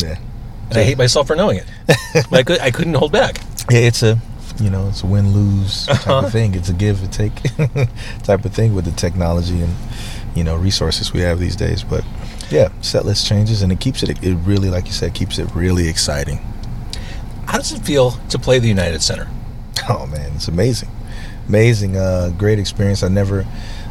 yeah, 0.00 0.16
And 0.70 0.78
I 0.78 0.82
hate 0.84 0.98
myself 0.98 1.26
for 1.26 1.34
knowing 1.36 1.58
it. 1.58 1.64
but 2.30 2.32
I, 2.38 2.42
could, 2.42 2.60
I 2.60 2.70
couldn't 2.70 2.94
hold 2.94 3.10
back. 3.12 3.40
yeah. 3.70 3.78
It's 3.78 4.02
a 4.02 4.18
you 4.60 4.70
know, 4.70 4.88
it's 4.88 5.02
a 5.02 5.06
win 5.06 5.32
lose 5.32 5.86
type 5.86 6.06
Uh-huh. 6.08 6.26
of 6.26 6.32
thing. 6.32 6.54
It's 6.54 6.68
a 6.68 6.72
give 6.72 7.02
and 7.02 7.12
take 7.12 7.34
type 8.24 8.44
of 8.44 8.52
thing 8.52 8.74
with 8.74 8.84
the 8.84 8.90
technology 8.92 9.60
and 9.62 9.74
you 10.34 10.44
know 10.44 10.56
resources 10.56 11.12
we 11.12 11.20
have 11.20 11.38
these 11.38 11.56
days. 11.56 11.82
But 11.84 12.04
yeah, 12.50 12.68
set 12.80 13.04
list 13.04 13.26
changes 13.26 13.62
and 13.62 13.70
it 13.72 13.80
keeps 13.80 14.02
it. 14.02 14.22
It 14.22 14.34
really, 14.44 14.70
like 14.70 14.86
you 14.86 14.92
said, 14.92 15.14
keeps 15.14 15.38
it 15.38 15.48
really 15.54 15.88
exciting. 15.88 16.38
How 17.46 17.58
does 17.58 17.72
it 17.72 17.80
feel 17.82 18.12
to 18.30 18.38
play 18.38 18.58
the 18.58 18.68
United 18.68 19.02
Center? 19.02 19.28
Oh 19.88 20.06
man, 20.06 20.32
it's 20.34 20.48
amazing, 20.48 20.90
amazing, 21.48 21.96
uh, 21.96 22.30
great 22.36 22.58
experience. 22.58 23.02
I 23.02 23.08
never, 23.08 23.46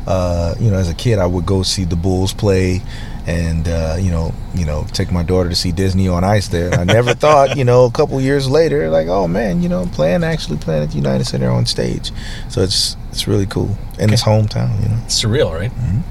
uh, 0.06 0.54
you 0.60 0.70
know, 0.70 0.78
as 0.78 0.90
a 0.90 0.94
kid, 0.94 1.18
I 1.18 1.26
would 1.26 1.46
go 1.46 1.64
see 1.64 1.86
the 1.86 1.96
Bulls 1.96 2.34
play, 2.34 2.82
and 3.28 3.68
uh, 3.68 3.98
you 4.00 4.10
know, 4.10 4.34
you 4.56 4.66
know, 4.66 4.86
take 4.94 5.12
my 5.12 5.22
daughter 5.22 5.50
to 5.50 5.56
see 5.56 5.72
Disney 5.72 6.08
on 6.08 6.24
Ice 6.24 6.48
there. 6.48 6.72
And 6.72 6.90
I 6.90 6.94
never 6.94 7.14
thought, 7.24 7.58
you 7.58 7.64
know, 7.66 7.86
a 7.86 7.92
couple 7.92 8.20
years 8.22 8.50
later, 8.50 8.90
like, 8.90 9.08
oh 9.08 9.28
man, 9.28 9.62
you 9.62 9.70
know, 9.70 9.82
I'm 9.82 9.90
playing 9.90 10.24
actually 10.24 10.58
playing 10.58 10.84
at 10.84 10.90
the 10.90 10.96
United 10.96 11.26
Center 11.26 11.52
on 11.52 11.66
stage. 11.66 12.12
So 12.50 12.62
it's 12.62 12.96
it's 13.12 13.28
really 13.28 13.46
cool, 13.46 13.78
and 14.00 14.12
it's 14.14 14.24
hometown, 14.24 14.82
you 14.82 14.90
know. 14.90 14.98
It's 15.06 15.22
surreal, 15.24 15.54
right? 15.54 15.72
Mhm. 15.72 16.02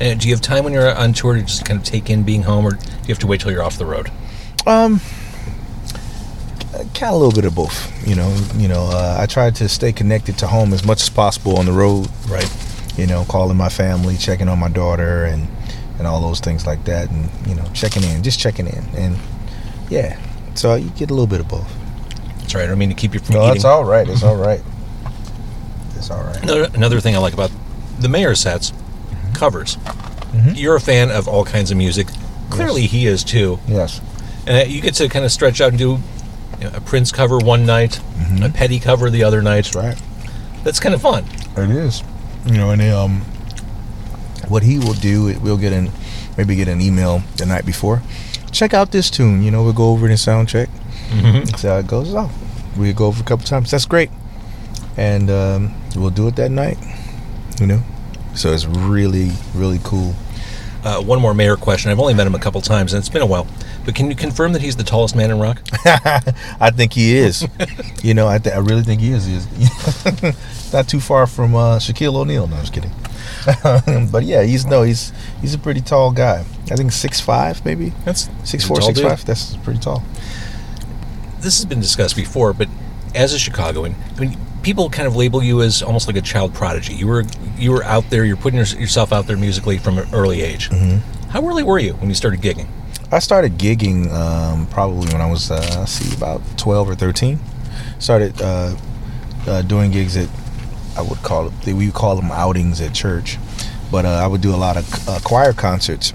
And 0.00 0.20
do 0.20 0.28
you 0.28 0.34
have 0.34 0.40
time 0.42 0.64
when 0.64 0.72
you're 0.72 0.94
on 0.94 1.12
tour 1.12 1.34
to 1.34 1.42
just 1.42 1.64
kind 1.64 1.78
of 1.78 1.84
take 1.86 2.10
in 2.10 2.22
being 2.24 2.42
home, 2.42 2.66
or 2.66 2.72
do 2.72 2.78
you 3.02 3.08
have 3.08 3.18
to 3.20 3.26
wait 3.26 3.40
till 3.40 3.52
you're 3.52 3.62
off 3.62 3.78
the 3.78 3.86
road? 3.86 4.10
Um, 4.66 5.00
kind 6.72 7.02
of 7.02 7.12
a 7.14 7.16
little 7.16 7.32
bit 7.32 7.44
of 7.44 7.54
both. 7.54 8.06
You 8.06 8.14
know, 8.16 8.34
you 8.56 8.66
know, 8.68 8.84
uh, 8.90 9.18
I 9.20 9.26
try 9.26 9.50
to 9.50 9.68
stay 9.68 9.92
connected 9.92 10.38
to 10.38 10.46
home 10.46 10.72
as 10.72 10.84
much 10.84 11.02
as 11.02 11.08
possible 11.10 11.58
on 11.58 11.66
the 11.66 11.72
road. 11.72 12.08
Right. 12.28 12.50
you 12.96 13.06
know, 13.06 13.24
calling 13.28 13.56
my 13.56 13.68
family, 13.68 14.16
checking 14.16 14.48
on 14.48 14.58
my 14.58 14.68
daughter, 14.68 15.24
and 15.24 15.48
and 16.00 16.06
all 16.06 16.18
those 16.18 16.40
things 16.40 16.66
like 16.66 16.82
that, 16.86 17.10
and 17.10 17.28
you 17.46 17.54
know, 17.54 17.64
checking 17.74 18.02
in, 18.02 18.22
just 18.22 18.40
checking 18.40 18.66
in, 18.66 18.84
and 18.96 19.16
yeah. 19.90 20.18
So 20.54 20.74
you 20.74 20.88
get 20.90 21.10
a 21.10 21.14
little 21.14 21.26
bit 21.26 21.40
of 21.40 21.48
both. 21.48 21.70
That's 22.38 22.54
right. 22.54 22.70
I 22.70 22.74
mean 22.74 22.88
to 22.88 22.94
keep 22.94 23.12
you 23.12 23.20
from 23.20 23.34
No, 23.34 23.42
eating. 23.42 23.54
that's 23.54 23.64
all 23.66 23.84
right. 23.84 24.08
It's 24.08 24.22
all 24.22 24.36
right. 24.36 24.62
It's 25.96 26.10
all 26.10 26.24
right. 26.24 26.42
Another, 26.42 26.70
another 26.74 27.00
thing 27.00 27.14
I 27.14 27.18
like 27.18 27.34
about 27.34 27.52
the 27.98 28.08
Mayer 28.08 28.34
sets 28.34 28.70
mm-hmm. 28.70 29.34
covers. 29.34 29.76
Mm-hmm. 29.76 30.54
You're 30.54 30.76
a 30.76 30.80
fan 30.80 31.10
of 31.10 31.28
all 31.28 31.44
kinds 31.44 31.70
of 31.70 31.76
music. 31.76 32.08
Clearly, 32.48 32.86
he 32.86 33.06
is 33.06 33.22
too. 33.22 33.58
Yes. 33.68 34.00
And 34.46 34.70
you 34.70 34.80
get 34.80 34.94
to 34.94 35.08
kind 35.10 35.26
of 35.26 35.30
stretch 35.30 35.60
out 35.60 35.68
and 35.68 35.78
do 35.78 35.98
you 36.58 36.64
know, 36.64 36.70
a 36.74 36.80
Prince 36.80 37.12
cover 37.12 37.36
one 37.36 37.66
night, 37.66 38.00
mm-hmm. 38.14 38.42
a 38.42 38.48
Petty 38.48 38.80
cover 38.80 39.10
the 39.10 39.22
other 39.22 39.42
night. 39.42 39.64
That's 39.64 39.76
right. 39.76 40.02
That's 40.64 40.80
kind 40.80 40.94
of 40.94 41.02
fun. 41.02 41.26
It 41.58 41.70
is. 41.70 42.02
You 42.46 42.54
know, 42.54 42.70
and 42.70 42.80
um, 42.82 43.22
what 44.50 44.62
he 44.62 44.78
will 44.78 44.94
do, 44.94 45.28
it 45.28 45.40
we'll 45.40 45.56
get 45.56 45.72
an 45.72 45.90
maybe 46.36 46.56
get 46.56 46.68
an 46.68 46.80
email 46.80 47.22
the 47.36 47.46
night 47.46 47.64
before. 47.64 48.02
Check 48.50 48.74
out 48.74 48.90
this 48.90 49.10
tune. 49.10 49.42
You 49.42 49.50
know, 49.50 49.62
we'll 49.62 49.72
go 49.72 49.90
over 49.90 50.06
it 50.06 50.10
in 50.10 50.16
sound 50.16 50.48
check. 50.48 50.68
Mm-hmm. 51.10 51.56
See 51.56 51.68
how 51.68 51.78
it 51.78 51.86
goes. 51.86 52.12
Oh, 52.14 52.30
we 52.76 52.92
go 52.92 53.06
over 53.06 53.22
a 53.22 53.24
couple 53.24 53.46
times. 53.46 53.70
That's 53.70 53.86
great. 53.86 54.10
And 54.96 55.30
um, 55.30 55.74
we'll 55.96 56.10
do 56.10 56.26
it 56.28 56.36
that 56.36 56.50
night. 56.50 56.78
You 57.60 57.66
know, 57.66 57.82
so 58.34 58.52
it's 58.52 58.66
really, 58.66 59.30
really 59.54 59.80
cool. 59.84 60.14
Uh, 60.82 61.02
one 61.02 61.20
more 61.20 61.34
Mayer 61.34 61.56
question. 61.56 61.90
I've 61.90 62.00
only 62.00 62.14
met 62.14 62.26
him 62.26 62.34
a 62.34 62.38
couple 62.38 62.60
times, 62.62 62.94
and 62.94 63.00
it's 63.00 63.08
been 63.08 63.22
a 63.22 63.26
while. 63.26 63.46
But 63.84 63.94
can 63.94 64.10
you 64.10 64.16
confirm 64.16 64.52
that 64.54 64.62
he's 64.62 64.76
the 64.76 64.82
tallest 64.84 65.14
man 65.14 65.30
in 65.30 65.38
rock? 65.38 65.62
I 65.84 66.70
think 66.74 66.94
he 66.94 67.16
is. 67.16 67.46
you 68.02 68.14
know, 68.14 68.26
I, 68.28 68.38
th- 68.38 68.54
I 68.54 68.58
really 68.58 68.82
think 68.82 69.00
he 69.00 69.12
is. 69.12 69.26
He 69.26 69.34
is. 69.34 70.72
Not 70.72 70.88
too 70.88 71.00
far 71.00 71.26
from 71.26 71.54
uh, 71.54 71.78
Shaquille 71.78 72.14
O'Neal. 72.14 72.46
No, 72.46 72.56
I'm 72.56 72.62
just 72.62 72.72
kidding. 72.72 72.92
But 74.12 74.24
yeah, 74.24 74.42
he's 74.42 74.66
no, 74.66 74.82
he's 74.82 75.12
he's 75.40 75.54
a 75.54 75.58
pretty 75.58 75.80
tall 75.80 76.10
guy. 76.12 76.44
I 76.70 76.76
think 76.76 76.92
six 76.92 77.20
five, 77.20 77.64
maybe 77.64 77.92
That's 78.04 78.28
six 78.44 78.64
four, 78.64 78.80
six 78.80 78.98
dude. 78.98 79.08
five. 79.08 79.24
That's 79.24 79.56
pretty 79.58 79.80
tall. 79.80 80.02
This 81.40 81.58
has 81.58 81.64
been 81.64 81.80
discussed 81.80 82.16
before, 82.16 82.52
but 82.52 82.68
as 83.14 83.32
a 83.32 83.38
Chicagoan, 83.38 83.94
I 84.16 84.20
mean, 84.20 84.36
people 84.62 84.90
kind 84.90 85.08
of 85.08 85.16
label 85.16 85.42
you 85.42 85.62
as 85.62 85.82
almost 85.82 86.06
like 86.06 86.16
a 86.16 86.20
child 86.22 86.54
prodigy. 86.54 86.94
You 86.94 87.06
were 87.06 87.24
you 87.56 87.72
were 87.72 87.82
out 87.84 88.08
there. 88.10 88.24
You're 88.24 88.36
putting 88.36 88.58
yourself 88.58 89.12
out 89.12 89.26
there 89.26 89.36
musically 89.36 89.78
from 89.78 89.98
an 89.98 90.08
early 90.12 90.42
age. 90.42 90.68
How 91.30 91.46
early 91.46 91.62
were 91.62 91.78
you 91.78 91.94
when 91.94 92.08
you 92.08 92.14
started 92.14 92.40
gigging? 92.40 92.68
I 93.12 93.18
started 93.18 93.58
gigging 93.58 94.12
um, 94.12 94.66
probably 94.68 95.12
when 95.12 95.20
I 95.20 95.30
was 95.30 95.50
uh, 95.50 95.86
see 95.86 96.14
about 96.16 96.42
twelve 96.56 96.88
or 96.88 96.94
thirteen. 96.94 97.38
Started 97.98 98.40
uh, 98.40 98.76
uh, 99.46 99.62
doing 99.62 99.90
gigs 99.90 100.16
at 100.16 100.28
I 100.96 101.02
would 101.02 101.22
call 101.22 101.48
it 101.48 101.66
we 101.66 101.86
would 101.86 101.94
call 101.94 102.16
them 102.16 102.30
outings 102.30 102.80
at 102.80 102.94
church, 102.94 103.38
but 103.90 104.04
uh, 104.04 104.08
I 104.08 104.26
would 104.26 104.40
do 104.40 104.54
a 104.54 104.56
lot 104.56 104.76
of 104.76 105.08
uh, 105.08 105.18
choir 105.24 105.52
concerts. 105.52 106.14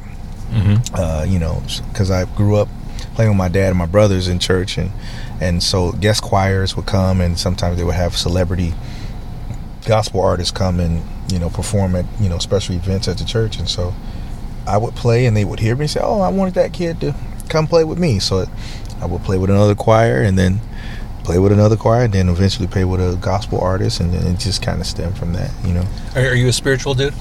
Uh, 0.94 1.26
you 1.28 1.40
know, 1.40 1.62
because 1.92 2.10
I 2.12 2.26
grew 2.26 2.56
up 2.56 2.70
playing 3.16 3.32
with 3.32 3.38
my 3.38 3.50
dad 3.50 3.70
and 3.70 3.78
my 3.78 3.86
brothers 3.86 4.28
in 4.28 4.40
church, 4.40 4.78
and 4.78 4.92
and 5.42 5.62
so 5.62 5.92
guest 5.92 6.22
choirs 6.22 6.76
would 6.76 6.86
come, 6.86 7.20
and 7.20 7.38
sometimes 7.38 7.78
they 7.78 7.84
would 7.84 7.96
have 7.96 8.16
celebrity 8.16 8.74
gospel 9.86 10.22
artists 10.22 10.52
come 10.52 10.80
and 10.80 11.04
you 11.32 11.40
know 11.40 11.50
perform 11.50 11.96
at 11.96 12.06
you 12.20 12.30
know 12.30 12.38
special 12.38 12.76
events 12.76 13.08
at 13.08 13.18
the 13.18 13.26
church, 13.26 13.58
and 13.58 13.68
so 13.68 13.94
I 14.68 14.78
would 14.78 14.96
play, 14.96 15.26
and 15.26 15.36
they 15.36 15.46
would 15.46 15.60
hear 15.60 15.76
me 15.76 15.88
say, 15.88 16.00
"Oh, 16.02 16.22
I 16.22 16.30
wanted 16.30 16.54
that 16.56 16.74
kid 16.74 17.02
to 17.02 17.16
come 17.50 17.68
play 17.68 17.84
with 17.84 18.00
me." 18.00 18.20
So 18.20 18.46
I 19.02 19.06
would 19.06 19.24
play 19.24 19.38
with 19.38 19.50
another 19.50 19.76
choir, 19.76 20.22
and 20.22 20.38
then 20.38 20.62
play 21.26 21.40
with 21.40 21.52
another 21.52 21.76
choir, 21.76 22.04
and 22.04 22.14
then 22.14 22.30
eventually 22.30 22.68
play 22.68 22.86
with 22.86 23.02
a 23.02 23.18
gospel 23.18 23.60
artist, 23.60 24.00
and 24.00 24.14
then 24.14 24.26
it 24.28 24.40
just 24.40 24.62
kind 24.62 24.80
of 24.80 24.88
stemmed 24.88 25.18
from 25.18 25.34
that. 25.34 25.52
You 25.66 25.74
know, 25.74 25.86
Are, 26.16 26.22
are 26.22 26.36
you 26.36 26.48
a 26.48 26.54
spiritual 26.54 26.94
dude? 26.94 27.14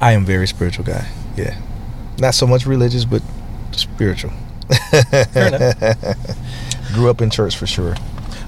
I 0.00 0.12
am 0.12 0.22
a 0.22 0.26
very 0.26 0.46
spiritual 0.46 0.84
guy. 0.84 1.08
Yeah, 1.36 1.56
not 2.18 2.34
so 2.34 2.46
much 2.46 2.66
religious, 2.66 3.04
but 3.04 3.22
spiritual. 3.72 4.32
Grew 6.94 7.08
up 7.08 7.20
in 7.20 7.30
church 7.30 7.56
for 7.56 7.66
sure. 7.66 7.94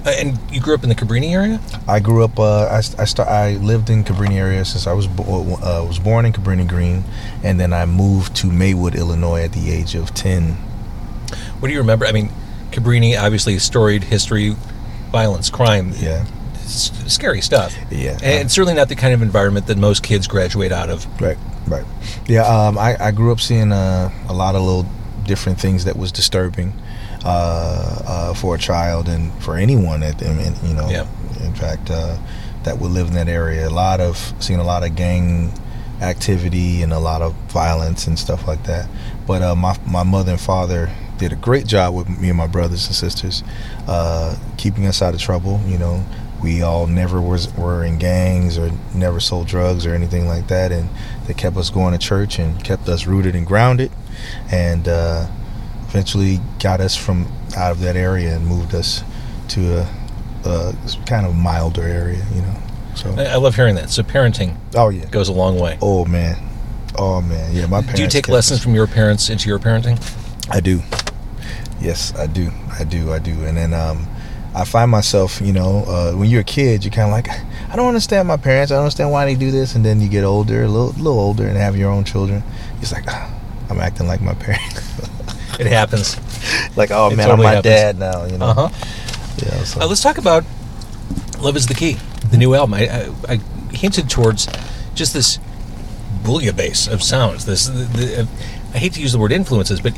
Uh, 0.04 0.10
and 0.18 0.38
you 0.50 0.60
grew 0.60 0.74
up 0.74 0.82
in 0.82 0.88
the 0.88 0.96
Cabrini 0.96 1.30
area? 1.32 1.60
I 1.86 2.00
grew 2.00 2.24
up. 2.24 2.38
Uh, 2.38 2.64
I 2.64 2.78
I, 2.78 3.04
start, 3.04 3.28
I 3.28 3.52
lived 3.54 3.88
in 3.88 4.02
Cabrini 4.02 4.34
area 4.34 4.64
since 4.64 4.88
I 4.88 4.92
was 4.92 5.06
bo- 5.06 5.22
uh, 5.62 5.84
was 5.86 6.00
born 6.00 6.24
in 6.26 6.32
Cabrini 6.32 6.66
Green, 6.66 7.04
and 7.44 7.60
then 7.60 7.72
I 7.72 7.86
moved 7.86 8.34
to 8.36 8.48
Maywood, 8.48 8.96
Illinois, 8.96 9.42
at 9.44 9.52
the 9.52 9.70
age 9.70 9.94
of 9.94 10.12
ten. 10.12 10.54
What 11.60 11.68
do 11.68 11.72
you 11.72 11.78
remember? 11.78 12.04
I 12.04 12.10
mean, 12.10 12.30
Cabrini, 12.72 13.16
obviously 13.16 13.56
storied 13.60 14.02
history, 14.02 14.56
violence, 15.12 15.50
crime, 15.50 15.92
Yeah, 15.98 16.24
scary 16.66 17.40
stuff. 17.40 17.74
yeah. 17.90 18.12
And 18.22 18.44
it's 18.46 18.54
certainly 18.54 18.74
not 18.74 18.88
the 18.88 18.96
kind 18.96 19.14
of 19.14 19.22
environment 19.22 19.66
that 19.68 19.78
most 19.78 20.02
kids 20.02 20.26
graduate 20.26 20.72
out 20.72 20.90
of. 20.90 21.06
Right, 21.20 21.38
right. 21.68 21.84
Yeah, 22.26 22.42
um, 22.46 22.78
I, 22.78 22.96
I 22.98 23.10
grew 23.12 23.30
up 23.32 23.40
seeing 23.40 23.70
uh, 23.72 24.10
a 24.28 24.32
lot 24.32 24.54
of 24.56 24.62
little 24.62 24.86
different 25.24 25.60
things 25.60 25.84
that 25.84 25.96
was 25.96 26.10
disturbing 26.10 26.72
uh, 27.24 28.02
uh, 28.06 28.34
for 28.34 28.54
a 28.56 28.58
child 28.58 29.08
and 29.08 29.32
for 29.42 29.56
anyone. 29.56 30.02
At, 30.02 30.20
mean, 30.20 30.54
you 30.64 30.74
know, 30.74 30.88
Yeah. 30.90 31.06
in 31.44 31.54
fact, 31.54 31.90
uh, 31.90 32.16
that 32.64 32.78
would 32.78 32.90
live 32.90 33.08
in 33.08 33.14
that 33.14 33.28
area. 33.28 33.68
A 33.68 33.70
lot 33.70 34.00
of 34.00 34.32
seeing 34.40 34.58
a 34.60 34.64
lot 34.64 34.82
of 34.84 34.96
gang 34.96 35.52
activity 36.00 36.82
and 36.82 36.92
a 36.92 36.98
lot 36.98 37.22
of 37.22 37.32
violence 37.48 38.06
and 38.06 38.18
stuff 38.18 38.48
like 38.48 38.64
that. 38.64 38.88
But 39.26 39.42
uh, 39.42 39.54
my 39.54 39.76
my 39.86 40.02
mother 40.02 40.32
and 40.32 40.40
father 40.40 40.90
did 41.22 41.32
a 41.32 41.36
great 41.36 41.66
job 41.66 41.94
with 41.94 42.08
me 42.08 42.30
and 42.30 42.36
my 42.36 42.48
brothers 42.48 42.86
and 42.88 42.96
sisters, 42.96 43.44
uh, 43.86 44.36
keeping 44.56 44.86
us 44.86 45.00
out 45.00 45.14
of 45.14 45.20
trouble. 45.20 45.60
You 45.66 45.78
know, 45.78 46.04
we 46.42 46.62
all 46.62 46.88
never 46.88 47.20
was 47.20 47.54
were 47.54 47.84
in 47.84 47.98
gangs 47.98 48.58
or 48.58 48.72
never 48.92 49.20
sold 49.20 49.46
drugs 49.46 49.86
or 49.86 49.94
anything 49.94 50.26
like 50.26 50.48
that, 50.48 50.72
and 50.72 50.90
they 51.26 51.34
kept 51.34 51.56
us 51.56 51.70
going 51.70 51.92
to 51.92 51.98
church 51.98 52.40
and 52.40 52.62
kept 52.64 52.88
us 52.88 53.06
rooted 53.06 53.36
and 53.36 53.46
grounded, 53.46 53.92
and 54.50 54.88
uh, 54.88 55.28
eventually 55.86 56.40
got 56.60 56.80
us 56.80 56.96
from 56.96 57.32
out 57.56 57.70
of 57.70 57.78
that 57.80 57.94
area 57.94 58.34
and 58.34 58.44
moved 58.44 58.74
us 58.74 59.04
to 59.46 59.78
a, 59.78 59.88
a 60.44 60.74
kind 61.06 61.24
of 61.24 61.36
milder 61.36 61.84
area. 61.84 62.24
You 62.34 62.42
know, 62.42 62.56
so 62.96 63.14
I, 63.16 63.36
love 63.36 63.54
hearing 63.54 63.76
that. 63.76 63.90
So 63.90 64.02
parenting 64.02 64.56
oh 64.74 64.88
yeah, 64.88 65.06
goes 65.06 65.28
a 65.28 65.32
long 65.32 65.56
way. 65.56 65.78
oh 65.80 66.04
man, 66.04 66.36
oh 66.98 67.20
man, 67.20 67.54
yeah. 67.54 67.66
My 67.66 67.80
parents. 67.80 67.94
Do 67.94 68.02
you 68.02 68.08
take 68.08 68.26
lessons 68.26 68.58
us- 68.58 68.64
from 68.64 68.74
your 68.74 68.88
parents 68.88 69.30
into 69.30 69.48
your 69.48 69.60
parenting? 69.60 70.00
I 70.50 70.58
do. 70.58 70.82
Yes, 71.82 72.14
I 72.16 72.26
do. 72.26 72.50
I 72.78 72.84
do. 72.84 73.12
I 73.12 73.18
do. 73.18 73.32
And 73.44 73.56
then 73.56 73.74
um, 73.74 74.06
I 74.54 74.64
find 74.64 74.90
myself, 74.90 75.40
you 75.40 75.52
know, 75.52 75.84
uh, 75.86 76.12
when 76.12 76.30
you're 76.30 76.42
a 76.42 76.44
kid, 76.44 76.84
you're 76.84 76.92
kind 76.92 77.08
of 77.08 77.12
like, 77.12 77.28
I 77.70 77.76
don't 77.76 77.88
understand 77.88 78.28
my 78.28 78.36
parents. 78.36 78.70
I 78.70 78.76
don't 78.76 78.84
understand 78.84 79.10
why 79.10 79.24
they 79.24 79.34
do 79.34 79.50
this. 79.50 79.74
And 79.74 79.84
then 79.84 80.00
you 80.00 80.08
get 80.08 80.24
older, 80.24 80.62
a 80.62 80.68
little, 80.68 80.88
little 80.92 81.18
older, 81.18 81.46
and 81.46 81.56
have 81.56 81.76
your 81.76 81.90
own 81.90 82.04
children. 82.04 82.42
It's 82.80 82.92
like, 82.92 83.04
ah, 83.08 83.32
I'm 83.68 83.80
acting 83.80 84.06
like 84.06 84.20
my 84.20 84.34
parents. 84.34 84.80
It 85.60 85.66
happens. 85.66 86.16
like, 86.78 86.90
oh 86.90 87.10
It 87.10 87.16
man, 87.16 87.28
totally 87.28 87.46
I'm 87.46 87.52
my 87.52 87.56
happens. 87.56 87.74
dad 87.74 87.98
now. 87.98 88.24
You 88.24 88.38
know. 88.38 88.46
Uh 88.46 88.54
huh. 88.54 88.68
Yeah. 89.36 89.64
So. 89.64 89.82
Uh, 89.82 89.86
let's 89.86 90.00
talk 90.02 90.16
about 90.16 90.44
"Love 91.40 91.56
Is 91.56 91.66
the 91.66 91.74
Key," 91.74 91.98
the 92.30 92.38
new 92.38 92.54
album. 92.54 92.72
I, 92.72 92.88
I, 92.88 93.10
I 93.28 93.36
hinted 93.76 94.08
towards 94.08 94.48
just 94.94 95.12
this 95.12 95.38
bouillabaisse 96.24 96.90
of 96.90 97.02
sounds. 97.02 97.44
This, 97.44 97.66
the, 97.66 97.84
the, 97.84 98.28
I 98.74 98.78
hate 98.78 98.94
to 98.94 99.00
use 99.00 99.12
the 99.12 99.18
word 99.18 99.30
influences, 99.30 99.80
but 99.82 99.92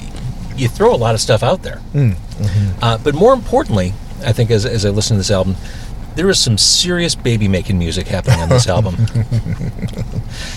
you 0.57 0.69
throw 0.69 0.95
a 0.95 0.97
lot 0.97 1.15
of 1.15 1.21
stuff 1.21 1.43
out 1.43 1.63
there. 1.63 1.81
Mm, 1.93 2.17
Uh, 2.83 2.99
but 2.99 3.15
more 3.15 3.33
importantly, 3.33 3.93
I 4.25 4.33
think 4.33 4.51
as, 4.51 4.65
as 4.67 4.85
I 4.85 4.91
listen 4.91 5.17
to 5.17 5.19
this 5.19 5.31
album, 5.31 5.57
there 6.15 6.29
is 6.31 6.39
some 6.39 6.57
serious 6.59 7.15
baby 7.15 7.49
making 7.49 7.79
music 7.79 8.07
happening 8.07 8.41
on 8.41 8.49
this 8.49 8.69
album. 8.69 8.95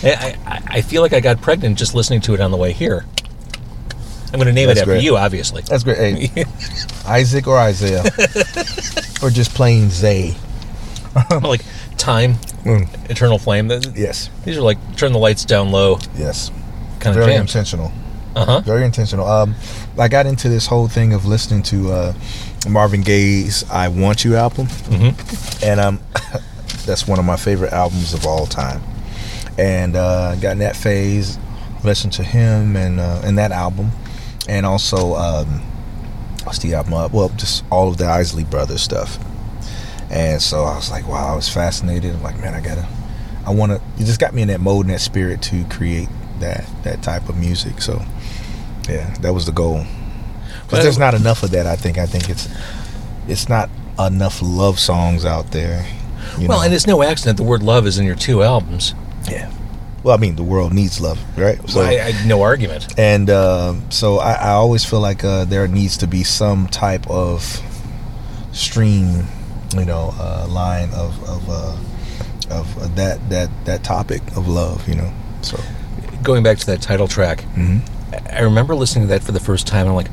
I, 0.04 0.36
I, 0.46 0.62
I 0.68 0.82
feel 0.82 1.02
like 1.02 1.14
I 1.14 1.20
got 1.20 1.42
pregnant 1.42 1.78
just 1.78 1.96
listening 1.96 2.22
to 2.22 2.34
it 2.34 2.40
on 2.42 2.52
the 2.52 2.58
way 2.58 2.74
here. 2.74 3.06
I'm 4.34 4.34
going 4.40 4.48
to 4.48 4.54
name 4.54 4.68
That's 4.68 4.80
it 4.80 4.82
after 4.84 4.92
great. 4.94 5.04
you, 5.04 5.16
obviously. 5.18 5.62
That's 5.64 5.84
great. 5.84 5.98
Hey, 6.30 6.46
Isaac 7.08 7.48
or 7.48 7.58
Isaiah, 7.58 8.04
or 9.24 9.30
just 9.30 9.54
plain 9.54 9.90
Zay. 9.90 10.36
like 11.42 11.64
time, 11.98 12.36
Mm, 12.66 13.10
eternal 13.10 13.40
flame. 13.40 13.72
Yes. 13.96 14.30
These 14.44 14.58
are 14.58 14.62
like 14.62 14.78
turn 14.98 15.14
the 15.14 15.20
lights 15.20 15.46
down 15.46 15.72
low 15.72 16.00
Yes. 16.18 16.52
kind 17.00 17.16
of 17.16 17.24
Very 17.24 17.32
jams. 17.38 17.50
intentional. 17.56 17.94
Uh 18.36 18.46
huh. 18.46 18.60
very 18.60 18.84
intentional. 18.84 19.26
Um, 19.26 19.56
I 20.00 20.08
got 20.08 20.26
into 20.26 20.50
this 20.50 20.66
whole 20.68 20.88
thing 20.88 21.14
of 21.14 21.26
listening 21.26 21.64
to 21.64 21.92
uh, 21.92 22.14
Marvin 22.70 23.02
Gaye's 23.02 23.64
"I 23.70 23.88
Want 23.88 24.24
You" 24.26 24.36
album, 24.36 24.68
Mm-hmm. 24.68 25.64
and 25.66 25.80
um, 25.80 26.00
that's 26.86 27.08
one 27.08 27.20
of 27.20 27.26
my 27.26 27.38
favorite 27.38 27.74
albums 27.74 28.14
of 28.14 28.26
all 28.26 28.46
time. 28.46 28.82
And 29.58 29.96
uh, 29.96 30.36
got 30.36 30.52
in 30.52 30.60
that 30.60 30.76
phase, 30.76 31.38
listened 31.84 32.14
to 32.14 32.24
him 32.24 32.76
and 32.76 33.00
uh, 33.00 33.22
and 33.24 33.38
that 33.40 33.52
album, 33.52 33.92
and 34.48 34.66
also 34.66 35.16
um, 35.16 35.62
what's 36.44 36.60
the 36.60 36.74
album? 36.76 36.94
Uh, 36.94 37.08
well, 37.12 37.30
just 37.30 37.64
all 37.72 37.90
of 37.90 37.98
the 37.98 38.06
Isley 38.06 38.44
Brothers 38.44 38.82
stuff. 38.82 39.18
And 40.10 40.42
so 40.42 40.64
I 40.64 40.76
was 40.76 40.90
like, 40.90 41.06
wow, 41.08 41.34
I 41.34 41.36
was 41.36 41.50
fascinated. 41.50 42.14
I'm 42.16 42.24
like, 42.24 42.40
man, 42.40 42.54
I 42.54 42.62
gotta, 42.62 42.88
I 43.46 43.50
want 43.52 43.72
to. 43.74 43.82
It 44.02 44.06
just 44.06 44.20
got 44.22 44.34
me 44.34 44.42
in 44.42 44.48
that 44.50 44.62
mode 44.62 44.86
and 44.86 44.94
that 44.94 45.02
spirit 45.02 45.42
to 45.44 45.66
create 45.66 46.08
that 46.40 46.64
that 46.84 47.02
type 47.02 47.28
of 47.28 47.36
music. 47.38 47.82
So, 47.82 48.02
yeah, 48.90 49.14
that 49.22 49.34
was 49.34 49.46
the 49.46 49.52
goal. 49.52 49.86
Because 50.66 50.84
there's 50.84 50.98
not 51.00 51.14
enough 51.14 51.44
of 51.44 51.52
that. 51.52 51.66
I 51.66 51.76
think. 51.76 51.98
I 51.98 52.06
think 52.06 52.30
it's 52.30 52.48
it's 53.28 53.48
not 53.50 53.70
enough 54.00 54.40
love 54.42 54.80
songs 54.80 55.26
out 55.26 55.52
there. 55.52 55.86
you 56.38 56.48
Well, 56.48 56.60
know? 56.60 56.64
and 56.66 56.74
it's 56.74 56.86
no 56.88 57.02
accident 57.04 57.38
the 57.38 57.44
word 57.44 57.64
love 57.64 57.88
is 57.88 57.98
in 57.98 58.06
your 58.06 58.16
two 58.16 58.44
albums. 58.44 58.94
yeah. 59.30 59.52
Well, 60.04 60.16
I 60.16 60.20
mean, 60.20 60.36
the 60.38 60.44
world 60.44 60.74
needs 60.74 61.02
love, 61.02 61.20
right? 61.38 61.58
So, 61.70 61.82
I, 61.82 62.00
I, 62.14 62.26
no 62.28 62.42
argument. 62.42 62.94
and 62.98 63.30
um 63.30 63.90
so 63.92 64.20
I, 64.20 64.34
I 64.34 64.50
always 64.52 64.86
feel 64.86 65.00
like 65.02 65.24
uh, 65.24 65.44
there 65.46 65.68
needs 65.68 65.98
to 65.98 66.08
be 66.08 66.24
some 66.24 66.68
type 66.68 67.06
of 67.10 67.62
stream, 68.52 69.26
you 69.76 69.86
know, 69.86 70.14
uh, 70.20 70.48
line 70.50 70.90
of 70.94 71.22
of 71.28 71.50
uh, 71.50 71.76
of 72.50 72.96
that 72.96 73.30
that 73.30 73.50
that 73.66 73.84
topic 73.84 74.22
of 74.38 74.48
love, 74.48 74.88
you 74.88 74.96
know. 74.96 75.12
So 75.42 75.60
Going 76.24 76.44
back 76.44 76.58
to 76.60 76.66
that 76.68 76.82
title 76.82 77.08
track, 77.08 77.40
mhm. 77.56 77.82
I 78.32 78.42
remember 78.42 78.76
listening 78.76 79.06
to 79.08 79.14
that 79.14 79.24
for 79.24 79.32
the 79.32 79.40
first 79.40 79.68
time. 79.68 79.82
and 79.82 79.90
I'm 79.90 79.96
like, 79.96 80.10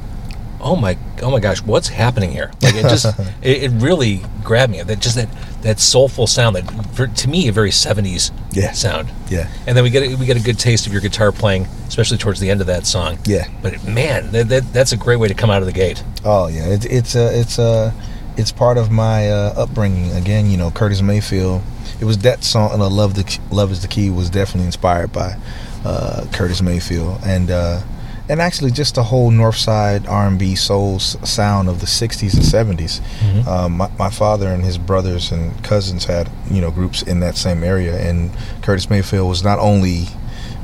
oh 0.61 0.77
my, 0.77 0.97
oh 1.23 1.31
my 1.31 1.41
gosh, 1.41 1.63
what's 1.63 1.89
happening 1.89 2.31
here? 2.33 2.51
Like 2.63 2.75
it 2.75 2.83
just, 2.83 3.07
it, 3.43 3.65
it 3.65 3.71
really 3.83 4.23
grabbed 4.43 4.73
me. 4.73 4.83
That 4.83 4.99
just 5.01 5.17
that 5.17 5.29
that 5.63 5.81
soulful 5.81 6.27
sound 6.27 6.57
that, 6.57 6.71
for, 6.95 7.07
to 7.07 7.29
me, 7.29 7.49
a 7.49 7.53
very 7.53 7.71
'70s 7.71 8.31
Yeah. 8.53 8.73
sound. 8.73 9.11
yeah, 9.31 9.49
And 9.67 9.77
then 9.77 9.83
we 9.85 9.91
get 9.91 10.03
a, 10.03 10.15
we 10.17 10.27
get 10.27 10.37
a 10.37 10.43
good 10.43 10.59
taste 10.59 10.87
of 10.87 10.93
your 10.93 11.01
guitar 11.01 11.33
playing, 11.33 11.63
especially 11.89 12.19
towards 12.19 12.41
the 12.41 12.51
end 12.51 12.61
of 12.61 12.67
that 12.67 12.85
song. 12.87 13.19
yeah. 13.25 13.47
But 13.63 13.85
man, 13.87 14.31
that, 14.33 14.49
that 14.49 14.73
that's 14.73 14.93
a 14.93 14.97
great 14.97 15.17
way 15.17 15.29
to 15.29 15.35
come 15.35 15.51
out 15.51 15.63
of 15.63 15.67
the 15.67 15.73
gate. 15.73 16.03
Oh 16.25 16.49
yeah, 16.49 16.67
it's 16.67 16.85
it's 16.87 17.15
a 17.15 17.39
it's 17.41 17.59
a 17.59 17.95
it's 18.37 18.51
part 18.53 18.77
of 18.79 18.91
my 18.91 19.31
uh, 19.31 19.55
upbringing. 19.57 20.11
Again, 20.13 20.51
you 20.51 20.57
know, 20.57 20.71
Curtis 20.71 21.01
Mayfield. 21.03 21.63
It 22.01 22.05
was 22.07 22.19
that 22.19 22.43
song, 22.43 22.73
and 22.73 22.83
I 22.83 22.87
love 22.89 23.15
the 23.15 23.39
love 23.51 23.71
is 23.71 23.81
the 23.81 23.89
key 23.89 24.11
was 24.11 24.29
definitely 24.29 24.67
inspired 24.67 25.13
by 25.13 25.37
uh, 25.85 26.25
Curtis 26.33 26.63
Mayfield, 26.63 27.21
and 27.25 27.51
uh, 27.51 27.81
and 28.29 28.41
actually 28.41 28.71
just 28.71 28.95
the 28.95 29.03
whole 29.03 29.31
North 29.31 29.57
Side 29.57 30.07
R 30.07 30.27
and 30.27 30.39
B 30.39 30.55
soul 30.55 30.99
sound 30.99 31.69
of 31.69 31.81
the 31.81 31.87
'60s 31.87 32.35
and 32.35 32.43
'70s. 32.79 33.01
Mhm. 33.21 33.47
Um, 33.47 33.73
my, 33.77 33.91
my 33.99 34.11
father 34.11 34.49
and 34.49 34.65
his 34.65 34.79
brothers 34.79 35.31
and 35.33 35.63
cousins 35.63 36.05
had 36.07 36.31
you 36.51 36.61
know 36.61 36.71
groups 36.71 37.03
in 37.03 37.21
that 37.21 37.37
same 37.37 37.63
area, 37.63 37.97
and 37.99 38.31
Curtis 38.63 38.89
Mayfield 38.89 39.29
was 39.29 39.45
not 39.45 39.59
only 39.59 40.07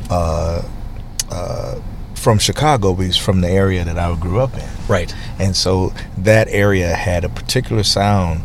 uh, 0.08 0.62
uh, 1.30 1.74
from 2.14 2.38
Chicago, 2.38 2.94
but 2.94 3.04
he's 3.06 3.16
from 3.16 3.40
the 3.40 3.48
area 3.50 3.84
that 3.84 3.98
I 3.98 4.14
grew 4.16 4.40
up 4.40 4.54
in 4.54 4.68
Right. 4.88 5.14
and 5.38 5.54
so 5.56 5.92
that 6.18 6.48
area 6.50 6.94
had 6.94 7.24
a 7.24 7.28
particular 7.28 7.82
sound 7.82 8.42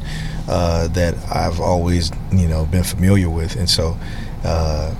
uh, 0.48 0.88
that 0.90 1.16
I've 1.34 1.60
always 1.60 2.12
you 2.32 2.48
know 2.48 2.66
been 2.66 2.84
familiar 2.84 3.30
with, 3.30 3.56
and 3.56 3.70
so 3.70 3.98
uh, 4.44 4.94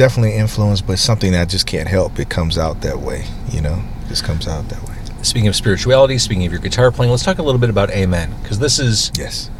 definitely 0.00 0.34
influenced, 0.34 0.86
but 0.86 0.98
something 0.98 1.32
that 1.32 1.42
I 1.42 1.44
just 1.44 1.66
can't 1.66 1.86
help. 1.86 2.18
It 2.18 2.30
comes 2.30 2.56
out 2.56 2.80
that 2.80 3.00
way, 3.00 3.26
you 3.50 3.60
know, 3.60 3.82
just 4.08 4.24
comes 4.24 4.48
out 4.48 4.66
that 4.70 4.82
way. 4.88 4.94
Speaking 5.22 5.46
of 5.46 5.54
spirituality, 5.54 6.16
speaking 6.16 6.46
of 6.46 6.52
your 6.52 6.60
guitar 6.62 6.90
playing, 6.90 7.10
let's 7.10 7.22
talk 7.22 7.36
a 7.36 7.42
little 7.42 7.60
bit 7.60 7.68
about 7.68 7.90
Amen, 7.90 8.34
because 8.40 8.58
this 8.58 8.78
is 8.78 9.12
Yes, 9.14 9.50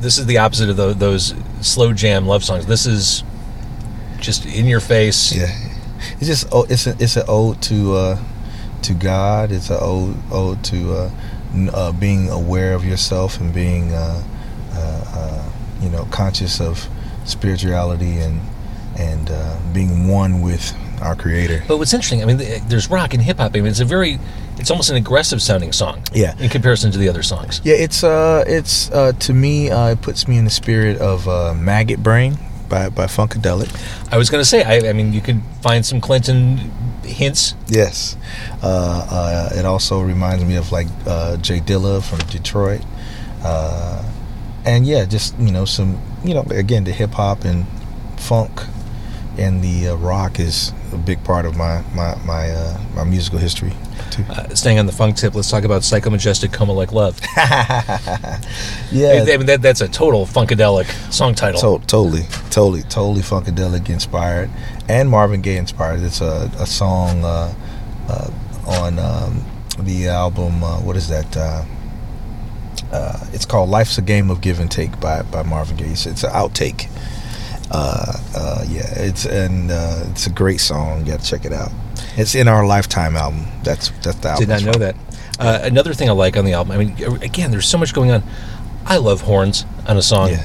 this 0.00 0.18
is 0.18 0.26
the 0.26 0.38
opposite 0.38 0.68
of 0.68 0.76
tho- 0.76 0.94
those 0.94 1.32
slow 1.60 1.92
jam 1.92 2.26
love 2.26 2.42
songs. 2.42 2.66
This 2.66 2.86
is 2.86 3.22
just 4.18 4.46
in 4.46 4.66
your 4.66 4.80
face. 4.80 5.32
yeah, 5.32 5.46
it's 6.14 6.26
just 6.26 6.48
oh, 6.50 6.66
it's 6.68 6.88
a, 6.88 6.96
it's 6.98 7.16
an 7.16 7.22
ode 7.28 7.62
to 7.62 7.94
uh, 7.94 8.22
to 8.82 8.94
God. 8.94 9.52
It's 9.52 9.70
an 9.70 9.78
ode 9.80 10.16
ode 10.32 10.64
to 10.64 10.92
uh, 10.92 11.10
uh, 11.72 11.92
being 11.92 12.28
aware 12.30 12.74
of 12.74 12.84
yourself 12.84 13.40
and 13.40 13.54
being 13.54 13.92
uh, 13.92 14.24
uh, 14.72 15.04
uh, 15.14 15.50
you 15.80 15.88
know 15.88 16.04
conscious 16.10 16.60
of 16.60 16.88
spirituality 17.24 18.18
and 18.18 18.40
and 18.98 19.30
uh, 19.30 19.58
being 19.72 20.08
one 20.08 20.40
with 20.40 20.74
our 21.00 21.14
Creator. 21.14 21.64
But 21.68 21.78
what's 21.78 21.94
interesting, 21.94 22.22
I 22.22 22.26
mean, 22.26 22.38
there's 22.68 22.90
rock 22.90 23.14
and 23.14 23.22
hip 23.22 23.38
hop. 23.38 23.54
I 23.54 23.60
mean, 23.60 23.66
it's 23.66 23.80
a 23.80 23.84
very, 23.84 24.18
it's 24.58 24.70
almost 24.70 24.90
an 24.90 24.96
aggressive 24.96 25.40
sounding 25.40 25.72
song. 25.72 26.02
Yeah. 26.12 26.36
In 26.38 26.48
comparison 26.48 26.90
to 26.92 26.98
the 26.98 27.08
other 27.08 27.22
songs. 27.22 27.60
Yeah, 27.64 27.74
it's 27.74 28.02
uh, 28.02 28.44
it's 28.46 28.90
uh, 28.90 29.12
to 29.12 29.32
me, 29.32 29.70
uh, 29.70 29.90
it 29.90 30.02
puts 30.02 30.26
me 30.26 30.38
in 30.38 30.44
the 30.44 30.50
spirit 30.50 30.98
of 30.98 31.28
uh, 31.28 31.54
"Maggot 31.54 32.02
Brain" 32.02 32.38
by 32.68 32.88
by 32.88 33.06
Funkadelic. 33.06 33.70
I 34.12 34.18
was 34.18 34.30
going 34.30 34.40
to 34.40 34.48
say, 34.48 34.62
I, 34.62 34.90
I 34.90 34.92
mean, 34.92 35.12
you 35.12 35.20
could 35.20 35.42
find 35.62 35.84
some 35.84 36.00
Clinton 36.00 36.56
hints. 37.04 37.54
Yes, 37.68 38.16
uh, 38.62 38.66
uh, 39.10 39.58
it 39.58 39.64
also 39.64 40.00
reminds 40.00 40.44
me 40.44 40.56
of 40.56 40.72
like 40.72 40.88
uh, 41.06 41.36
J 41.36 41.60
Dilla 41.60 42.02
from 42.02 42.18
Detroit, 42.30 42.82
uh, 43.44 44.04
and 44.64 44.86
yeah, 44.86 45.04
just 45.04 45.38
you 45.38 45.52
know 45.52 45.64
some 45.64 46.00
you 46.24 46.34
know 46.34 46.42
again 46.50 46.84
the 46.84 46.92
hip 46.92 47.12
hop 47.12 47.44
and 47.44 47.66
funk 48.16 48.60
and 49.38 49.62
the 49.62 49.88
uh, 49.88 49.94
rock 49.96 50.40
is 50.40 50.72
a 50.92 50.96
big 50.96 51.22
part 51.24 51.46
of 51.46 51.56
my 51.56 51.82
my 51.94 52.16
my 52.24 52.50
uh, 52.50 52.80
my 52.94 53.04
musical 53.04 53.38
history 53.38 53.72
too. 54.10 54.24
Uh, 54.28 54.54
staying 54.54 54.78
on 54.78 54.86
the 54.86 54.92
funk 54.92 55.16
tip, 55.16 55.34
let's 55.34 55.50
talk 55.50 55.64
about 55.64 55.84
Psycho 55.84 56.10
Majestic 56.10 56.52
Coma 56.52 56.72
Like 56.72 56.92
Love. 56.92 57.20
yeah, 57.36 59.24
I 59.28 59.36
mean, 59.36 59.46
that, 59.46 59.60
that's 59.60 59.80
a 59.80 59.88
total 59.88 60.24
Funkadelic 60.26 60.86
song 61.12 61.34
title. 61.34 61.78
To- 61.78 61.86
totally, 61.86 62.22
totally, 62.50 62.82
totally 62.82 63.22
funkadelic 63.22 63.88
inspired 63.88 64.50
and 64.88 65.08
Marvin 65.08 65.42
Gaye 65.42 65.56
inspired. 65.56 66.00
It's 66.00 66.20
a, 66.20 66.50
a 66.58 66.66
song 66.66 67.24
uh, 67.24 67.54
uh, 68.08 68.30
on 68.66 68.98
um, 68.98 69.44
the 69.78 70.08
album. 70.08 70.64
Uh, 70.64 70.80
what 70.80 70.96
is 70.96 71.08
that? 71.08 71.36
Uh, 71.36 71.64
uh, 72.92 73.26
it's 73.32 73.44
called 73.44 73.68
"Life's 73.68 73.98
a 73.98 74.02
Game 74.02 74.30
of 74.30 74.40
Give 74.40 74.60
and 74.60 74.70
Take" 74.70 74.98
by 75.00 75.22
by 75.22 75.42
Marvin 75.42 75.76
Gaye. 75.76 75.86
It's, 75.86 76.06
it's 76.06 76.24
an 76.24 76.30
outtake. 76.30 76.88
Uh, 77.70 78.12
uh, 78.34 78.64
yeah, 78.68 78.86
it's 78.96 79.24
and 79.26 79.70
uh, 79.70 80.04
it's 80.10 80.26
a 80.26 80.30
great 80.30 80.60
song. 80.60 81.00
You 81.00 81.12
got 81.12 81.20
to 81.20 81.26
check 81.26 81.44
it 81.44 81.52
out. 81.52 81.70
It's 82.16 82.34
in 82.34 82.48
our 82.48 82.66
Lifetime 82.66 83.16
album. 83.16 83.46
That's 83.62 83.90
that's 84.02 84.16
the 84.18 84.28
album. 84.30 84.46
Did 84.46 84.48
not 84.48 84.62
know 84.64 84.72
from. 84.72 84.80
that. 84.82 84.96
Uh, 85.38 85.60
another 85.62 85.94
thing 85.94 86.08
I 86.08 86.12
like 86.12 86.36
on 86.36 86.44
the 86.44 86.52
album, 86.54 86.72
I 86.72 86.78
mean, 86.84 86.96
again, 87.22 87.50
there's 87.52 87.68
so 87.68 87.78
much 87.78 87.94
going 87.94 88.10
on. 88.10 88.22
I 88.84 88.96
love 88.96 89.20
horns 89.20 89.66
on 89.86 89.96
a 89.96 90.02
song, 90.02 90.30
Yeah. 90.30 90.42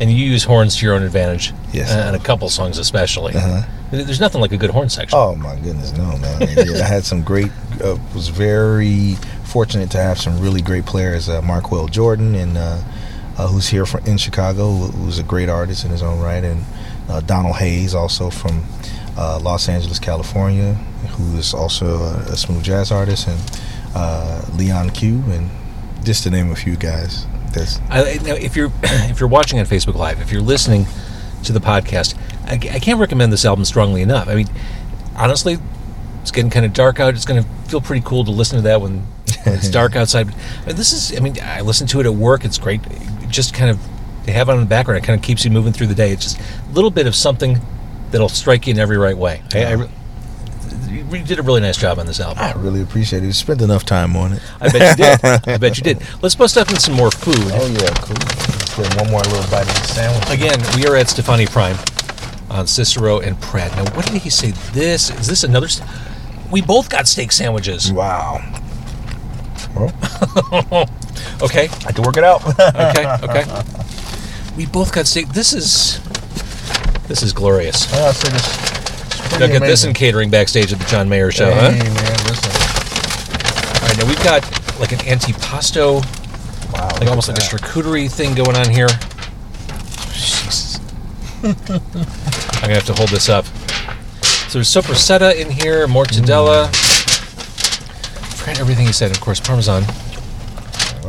and 0.00 0.10
you 0.10 0.16
use 0.16 0.44
horns 0.44 0.76
to 0.76 0.84
your 0.86 0.94
own 0.94 1.02
advantage. 1.02 1.54
Yes. 1.72 1.90
uh, 1.90 2.08
on 2.08 2.14
a 2.14 2.18
couple 2.18 2.48
songs 2.50 2.78
especially. 2.78 3.34
Uh-huh. 3.34 3.62
There's 3.92 4.20
nothing 4.20 4.40
like 4.40 4.52
a 4.52 4.56
good 4.56 4.70
horn 4.70 4.88
section. 4.88 5.18
Oh 5.18 5.34
my 5.36 5.56
goodness, 5.56 5.92
no 5.96 6.16
man! 6.18 6.40
Yeah, 6.56 6.84
I 6.84 6.86
had 6.86 7.04
some 7.04 7.22
great. 7.22 7.50
Uh, 7.82 7.96
was 8.14 8.28
very 8.28 9.14
fortunate 9.44 9.90
to 9.92 9.98
have 9.98 10.18
some 10.20 10.38
really 10.40 10.62
great 10.62 10.84
players. 10.86 11.28
Uh, 11.28 11.42
Marqueal 11.42 11.88
Jordan, 11.88 12.34
and 12.36 12.56
uh, 12.58 12.78
uh, 13.40 13.46
who's 13.46 13.68
here 13.68 13.86
from 13.86 14.04
in 14.04 14.18
Chicago, 14.18 14.70
who's 14.70 15.18
a 15.18 15.22
great 15.22 15.48
artist 15.48 15.84
in 15.84 15.90
his 15.90 16.02
own 16.02 16.20
right, 16.20 16.44
and 16.44 16.62
uh, 17.08 17.20
Donald 17.20 17.56
Hayes, 17.56 17.94
also 17.94 18.28
from 18.28 18.62
uh, 19.16 19.40
Los 19.40 19.66
Angeles, 19.68 19.98
California, 19.98 20.74
who 21.14 21.38
is 21.38 21.54
also 21.54 21.96
a, 21.96 22.16
a 22.32 22.36
smooth 22.36 22.62
jazz 22.62 22.92
artist, 22.92 23.28
and 23.28 23.62
uh, 23.94 24.44
Leon 24.56 24.90
Q, 24.90 25.22
and 25.28 25.48
just 26.04 26.22
to 26.24 26.30
name 26.30 26.52
a 26.52 26.56
few 26.56 26.76
guys. 26.76 27.26
That's 27.52 27.80
I, 27.88 28.02
if 28.02 28.56
you're 28.56 28.70
if 28.82 29.20
you're 29.20 29.28
watching 29.28 29.58
on 29.58 29.64
Facebook 29.64 29.94
Live, 29.94 30.20
if 30.20 30.30
you're 30.30 30.42
listening 30.42 30.84
to 31.44 31.52
the 31.52 31.60
podcast, 31.60 32.18
I, 32.44 32.54
I 32.74 32.78
can't 32.78 33.00
recommend 33.00 33.32
this 33.32 33.46
album 33.46 33.64
strongly 33.64 34.02
enough. 34.02 34.28
I 34.28 34.34
mean, 34.34 34.48
honestly, 35.16 35.56
it's 36.20 36.30
getting 36.30 36.50
kind 36.50 36.66
of 36.66 36.74
dark 36.74 37.00
out. 37.00 37.14
It's 37.14 37.24
going 37.24 37.42
to 37.42 37.48
feel 37.70 37.80
pretty 37.80 38.04
cool 38.04 38.22
to 38.26 38.30
listen 38.30 38.56
to 38.56 38.62
that 38.64 38.82
when, 38.82 38.98
when 39.44 39.54
it's 39.54 39.70
dark 39.80 39.96
outside. 39.96 40.28
But 40.66 40.76
this 40.76 40.92
is, 40.92 41.16
I 41.16 41.20
mean, 41.22 41.36
I 41.42 41.62
listen 41.62 41.86
to 41.88 42.00
it 42.00 42.06
at 42.06 42.14
work. 42.14 42.44
It's 42.44 42.58
great. 42.58 42.82
Just 43.30 43.54
kind 43.54 43.70
of 43.70 43.78
to 44.26 44.32
have 44.32 44.48
it 44.48 44.52
on 44.52 44.60
the 44.60 44.66
background. 44.66 45.02
It 45.02 45.06
kind 45.06 45.18
of 45.18 45.24
keeps 45.24 45.44
you 45.44 45.50
moving 45.50 45.72
through 45.72 45.86
the 45.88 45.94
day. 45.94 46.12
It's 46.12 46.34
just 46.34 46.40
a 46.40 46.72
little 46.72 46.90
bit 46.90 47.06
of 47.06 47.14
something 47.14 47.58
that'll 48.10 48.28
strike 48.28 48.66
you 48.66 48.72
in 48.72 48.78
every 48.78 48.98
right 48.98 49.16
way. 49.16 49.42
I, 49.54 49.74
I, 49.74 49.88
you 50.90 51.24
did 51.24 51.38
a 51.38 51.42
really 51.42 51.60
nice 51.60 51.76
job 51.76 51.98
on 51.98 52.06
this 52.06 52.20
album. 52.20 52.42
I 52.42 52.52
really 52.52 52.82
appreciate 52.82 53.22
it. 53.22 53.26
You 53.26 53.32
spent 53.32 53.62
enough 53.62 53.84
time 53.84 54.16
on 54.16 54.34
it. 54.34 54.42
I 54.60 54.68
bet 54.70 54.98
you 54.98 55.04
did. 55.04 55.24
I 55.48 55.56
bet 55.58 55.76
you 55.76 55.82
did. 55.82 56.02
Let's 56.22 56.34
bust 56.34 56.56
up 56.56 56.70
in 56.70 56.76
some 56.76 56.94
more 56.94 57.10
food. 57.10 57.34
Oh 57.38 57.66
yeah, 57.66 57.90
cool. 58.02 58.16
Let's 58.16 58.76
get 58.76 59.00
one 59.00 59.10
more 59.10 59.20
little 59.22 59.50
bite 59.50 59.62
of 59.62 59.74
the 59.74 59.86
sandwich. 59.86 60.30
Again, 60.30 60.58
we 60.76 60.86
are 60.86 60.96
at 60.96 61.08
Stefani 61.08 61.46
Prime 61.46 61.76
on 62.50 62.66
Cicero 62.66 63.20
and 63.20 63.40
Pratt. 63.40 63.70
Now, 63.76 63.90
what 63.94 64.06
did 64.06 64.22
he 64.22 64.30
say? 64.30 64.50
This 64.72 65.10
is 65.10 65.26
this 65.26 65.44
another? 65.44 65.68
St- 65.68 65.88
we 66.50 66.60
both 66.62 66.90
got 66.90 67.06
steak 67.06 67.32
sandwiches. 67.32 67.92
Wow. 67.92 68.40
Well, 69.74 70.88
Okay, 71.42 71.68
I 71.68 71.82
had 71.84 71.96
to 71.96 72.02
work 72.02 72.16
it 72.16 72.24
out. 72.24 72.44
okay, 72.60 73.16
okay. 73.24 73.62
We 74.56 74.66
both 74.66 74.92
got 74.92 75.06
steak. 75.06 75.28
This 75.28 75.52
is 75.52 76.00
this 77.08 77.22
is 77.22 77.32
glorious. 77.32 77.86
Oh, 77.94 78.12
so 78.12 78.28
this- 78.28 78.70
it's 79.22 79.28
pretty 79.38 79.46
Now 79.52 79.58
get 79.60 79.66
this 79.66 79.84
in 79.84 79.88
amazing. 79.90 79.94
catering 79.94 80.30
backstage 80.30 80.72
at 80.72 80.78
the 80.78 80.84
John 80.86 81.08
Mayer 81.08 81.30
show, 81.30 81.50
Hey, 81.50 81.60
huh? 81.60 81.70
man, 81.70 82.26
listen. 82.26 82.50
All 83.82 83.88
right, 83.88 83.98
now 83.98 84.06
we've 84.06 84.22
got 84.24 84.42
like 84.80 84.92
an 84.92 84.98
antipasto, 85.00 86.02
Wow. 86.72 86.88
like 86.98 87.08
almost 87.08 87.28
like 87.28 87.38
a 87.38 87.40
charcuterie 87.40 88.10
thing 88.10 88.34
going 88.34 88.56
on 88.56 88.68
here. 88.70 88.88
Jesus. 90.12 90.78
I'm 91.42 91.54
gonna 92.60 92.74
have 92.74 92.84
to 92.86 92.94
hold 92.94 93.08
this 93.10 93.28
up. 93.28 93.44
So 94.50 94.58
there's 94.58 94.68
soppressata 94.68 95.34
in 95.36 95.48
here, 95.50 95.86
mortadella. 95.86 96.66
Mm. 96.68 98.36
Forgot 98.36 98.58
everything 98.60 98.86
he 98.86 98.92
said. 98.92 99.10
Of 99.12 99.20
course, 99.20 99.38
parmesan. 99.40 99.84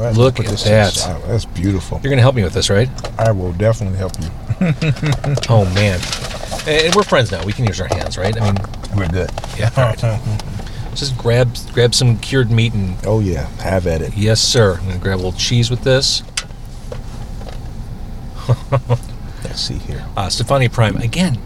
Right, 0.01 0.15
Look 0.15 0.39
at 0.39 0.47
this 0.47 0.63
that. 0.63 0.95
that's 1.27 1.45
beautiful. 1.45 1.99
You're 2.01 2.09
gonna 2.09 2.21
help 2.23 2.33
me 2.35 2.43
with 2.43 2.53
this, 2.53 2.69
right? 2.71 2.89
I 3.19 3.31
will 3.31 3.53
definitely 3.53 3.97
help 3.99 4.13
you. 4.19 4.29
Oh 5.49 5.65
man. 5.75 5.99
And 6.67 6.85
and 6.87 6.95
we're 6.95 7.03
friends 7.03 7.31
now. 7.31 7.43
We 7.45 7.53
can 7.53 7.65
use 7.65 7.79
our 7.79 7.87
hands, 7.87 8.17
right? 8.17 8.35
I 8.39 8.45
mean, 8.51 8.55
We're 8.95 9.07
good. 9.09 9.29
yeah. 9.57 9.69
All 9.77 9.83
right. 9.83 10.21
Just 10.95 11.17
grab 11.17 11.55
grab 11.73 11.93
some 11.95 12.17
cured 12.17 12.49
meat 12.51 12.73
and 12.73 12.95
Oh 13.05 13.19
yeah, 13.19 13.47
have 13.61 13.85
at 13.87 14.01
it. 14.01 14.15
yes, 14.17 14.41
sir. 14.41 14.77
I'm 14.79 14.87
gonna 14.87 14.99
grab 14.99 15.15
a 15.15 15.21
little 15.23 15.31
cheese 15.33 15.69
with 15.69 15.83
this. 15.83 16.23
Let's 19.43 19.61
see 19.61 19.75
here. 19.77 20.05
Uh, 20.17 20.29
Stefani 20.29 20.67
Prime 20.69 20.95
again. 20.97 21.37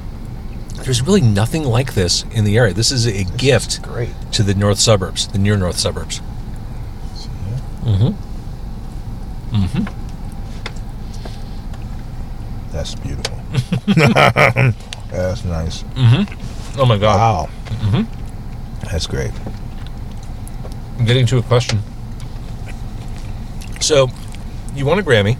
There's 0.83 1.01
really 1.01 1.21
nothing 1.21 1.63
like 1.63 1.93
this 1.93 2.23
in 2.31 2.43
the 2.45 2.57
area. 2.57 2.73
This 2.73 2.91
is 2.91 3.05
a 3.07 3.23
gift 3.37 3.81
Great. 3.81 4.09
to 4.33 4.43
the 4.43 4.53
north 4.53 4.79
suburbs, 4.79 5.27
the 5.27 5.39
near 5.39 5.57
north 5.57 5.77
suburbs. 5.77 6.21
Mm-hmm. 7.83 8.13
That's 12.71 12.95
beautiful. 12.95 13.37
That's 15.11 15.45
nice. 15.45 15.83
Oh 16.77 16.85
my 16.85 16.97
God! 16.97 17.17
Wow. 17.17 17.49
Mm-hmm. 17.79 18.85
That's 18.85 19.07
great. 19.07 19.31
I'm 20.99 21.05
getting 21.05 21.25
to 21.27 21.37
a 21.37 21.41
question. 21.41 21.79
So, 23.79 24.09
you 24.73 24.85
won 24.85 24.99
a 24.99 25.03
Grammy 25.03 25.37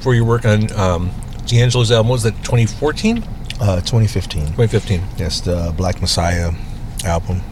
for 0.00 0.14
your 0.14 0.24
work 0.24 0.44
on 0.44 0.72
um, 0.72 1.10
D'Angelo's 1.46 1.90
album. 1.90 2.10
Was 2.10 2.22
that 2.22 2.34
2014? 2.44 3.18
Uh, 3.60 3.76
2015. 3.80 4.40
2015. 4.46 5.02
Yes, 5.18 5.40
the 5.40 5.72
Black 5.76 6.00
Messiah 6.00 6.52
album. 7.04 7.42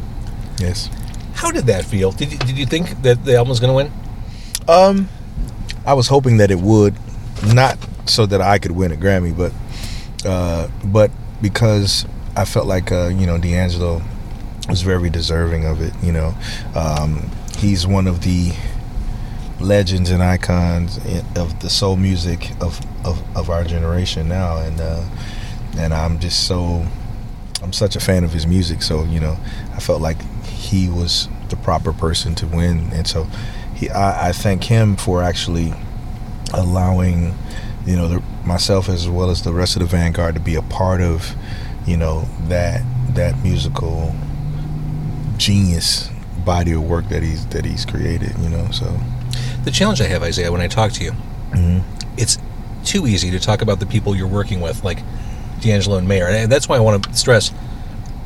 Yes. 0.59 0.89
How 1.35 1.51
did 1.51 1.67
that 1.67 1.85
feel? 1.85 2.13
Did 2.13 2.33
you, 2.33 2.39
did 2.39 2.57
you 2.59 2.67
think 2.67 3.03
that 3.03 3.25
the 3.25 3.37
album 3.37 3.51
was 3.51 3.61
going 3.61 3.71
to 3.71 3.77
win? 3.77 3.93
Um, 4.69 5.09
I 5.87 5.95
was 5.95 6.09
hoping 6.09 6.39
that 6.39 6.51
it 6.51 6.59
would, 6.59 6.95
not 7.55 7.79
so 8.07 8.27
that 8.27 8.41
I 8.41 8.59
could 8.59 8.73
win 8.73 8.93
a 8.93 8.97
Grammy, 8.97 9.37
but 9.37 9.53
uh, 10.27 10.69
but 10.85 11.11
because 11.41 12.07
I 12.37 12.45
felt 12.45 12.67
like 12.67 12.91
uh, 12.91 13.09
you 13.09 13.27
know 13.27 13.39
D'Angelo 13.39 14.03
was 14.69 14.83
very 14.83 15.11
deserving 15.11 15.65
of 15.65 15.81
it. 15.81 15.93
You 16.03 16.13
know, 16.13 16.35
um, 16.75 17.31
he's 17.59 17.87
one 17.87 18.07
of 18.07 18.23
the 18.23 18.53
legends 19.61 20.11
and 20.11 20.23
icons 20.23 20.99
of 21.37 21.61
the 21.61 21.71
soul 21.71 21.97
music 21.97 22.51
of 22.61 22.81
of, 23.05 23.23
of 23.37 23.49
our 23.51 23.65
generation 23.65 24.29
now, 24.29 24.59
and 24.59 24.81
uh, 24.81 25.05
and 25.79 25.95
I'm 25.95 26.19
just 26.19 26.47
so 26.47 26.85
I'm 27.63 27.73
such 27.73 27.97
a 27.97 28.01
fan 28.01 28.25
of 28.25 28.33
his 28.33 28.47
music. 28.47 28.83
So 28.83 29.05
you 29.05 29.21
know, 29.21 29.37
I 29.75 29.81
felt 29.81 30.01
like 30.01 30.21
he 30.45 30.89
was 30.89 31.29
the 31.49 31.57
proper 31.57 31.93
person 31.93 32.35
to 32.37 32.47
win, 32.47 32.91
and 32.93 33.07
so 33.07 33.27
he 33.77 33.89
I, 33.91 34.29
I 34.29 34.33
thank 34.33 34.65
him 34.65 34.97
for 34.97 35.23
actually 35.23 35.73
allowing 36.55 37.35
you 37.87 37.95
know 37.97 38.09
the, 38.09 38.23
myself 38.45 38.89
as 38.89 39.09
well 39.09 39.31
as 39.31 39.43
the 39.43 39.53
rest 39.53 39.77
of 39.77 39.81
the 39.83 39.87
vanguard 39.89 40.35
to 40.35 40.41
be 40.41 40.55
a 40.57 40.63
part 40.63 41.01
of 41.01 41.35
you 41.87 41.97
know 41.97 42.27
that 42.49 42.83
that 43.15 43.41
musical 43.43 44.15
genius 45.37 46.09
body 46.45 46.73
of 46.73 46.83
work 46.83 47.09
that 47.09 47.23
he's 47.23 47.47
that 47.49 47.65
he's 47.65 47.85
created 47.85 48.33
you 48.41 48.49
know 48.49 48.71
so 48.71 48.87
The 49.65 49.71
challenge 49.73 50.01
I 50.01 50.05
have, 50.07 50.23
Isaiah, 50.23 50.53
when 50.53 50.61
I 50.61 50.69
talk 50.69 50.93
to 50.93 51.05
you, 51.05 51.13
Mhm. 51.53 51.83
it's 52.17 52.39
too 52.85 53.07
easy 53.07 53.31
to 53.33 53.41
talk 53.41 53.63
about 53.63 53.81
the 53.81 53.87
people 53.87 54.15
you're 54.15 54.29
working 54.29 54.61
with, 54.61 54.85
like 54.85 55.03
D'Angelo 55.61 55.99
and 55.99 56.07
Mayer. 56.07 56.29
And 56.29 56.51
that's 56.53 56.69
why 56.69 56.77
I 56.77 56.81
want 56.81 57.03
to 57.03 57.15
stress 57.17 57.51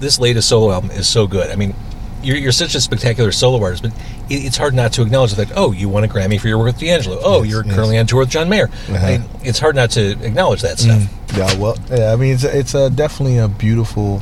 this 0.00 0.18
latest 0.20 0.48
solo 0.50 0.70
album 0.70 0.90
is 0.90 1.08
so 1.08 1.26
good. 1.26 1.50
I 1.50 1.56
mean, 1.56 1.74
you're, 2.22 2.36
you're 2.36 2.52
such 2.52 2.74
a 2.74 2.80
spectacular 2.80 3.32
solo 3.32 3.62
artist, 3.62 3.82
but 3.82 3.92
it, 4.28 4.44
it's 4.46 4.56
hard 4.56 4.74
not 4.74 4.92
to 4.94 5.02
acknowledge 5.02 5.32
that, 5.34 5.52
oh, 5.56 5.72
you 5.72 5.88
won 5.88 6.04
a 6.04 6.08
Grammy 6.08 6.40
for 6.40 6.48
your 6.48 6.58
work 6.58 6.66
with 6.66 6.78
D'Angelo. 6.78 7.18
Oh, 7.22 7.42
Yes, 7.42 7.50
you're 7.52 7.64
yes. 7.66 7.74
currently 7.74 7.98
on 7.98 8.06
tour 8.06 8.20
with 8.20 8.30
John 8.30 8.48
Mayer. 8.48 8.68
Uh-huh. 8.88 9.06
mean, 9.06 9.24
it's 9.42 9.58
hard 9.58 9.74
not 9.76 9.90
to 9.92 10.10
acknowledge 10.24 10.62
that 10.62 10.78
stuff. 10.78 11.02
Yeah, 11.36 11.56
well, 11.58 11.76
yeah. 11.90 12.12
I 12.12 12.16
mean, 12.16 12.34
it's 12.34 12.44
it's 12.44 12.74
uh, 12.74 12.88
definitely 12.88 13.38
a 13.38 13.46
beautiful 13.48 14.20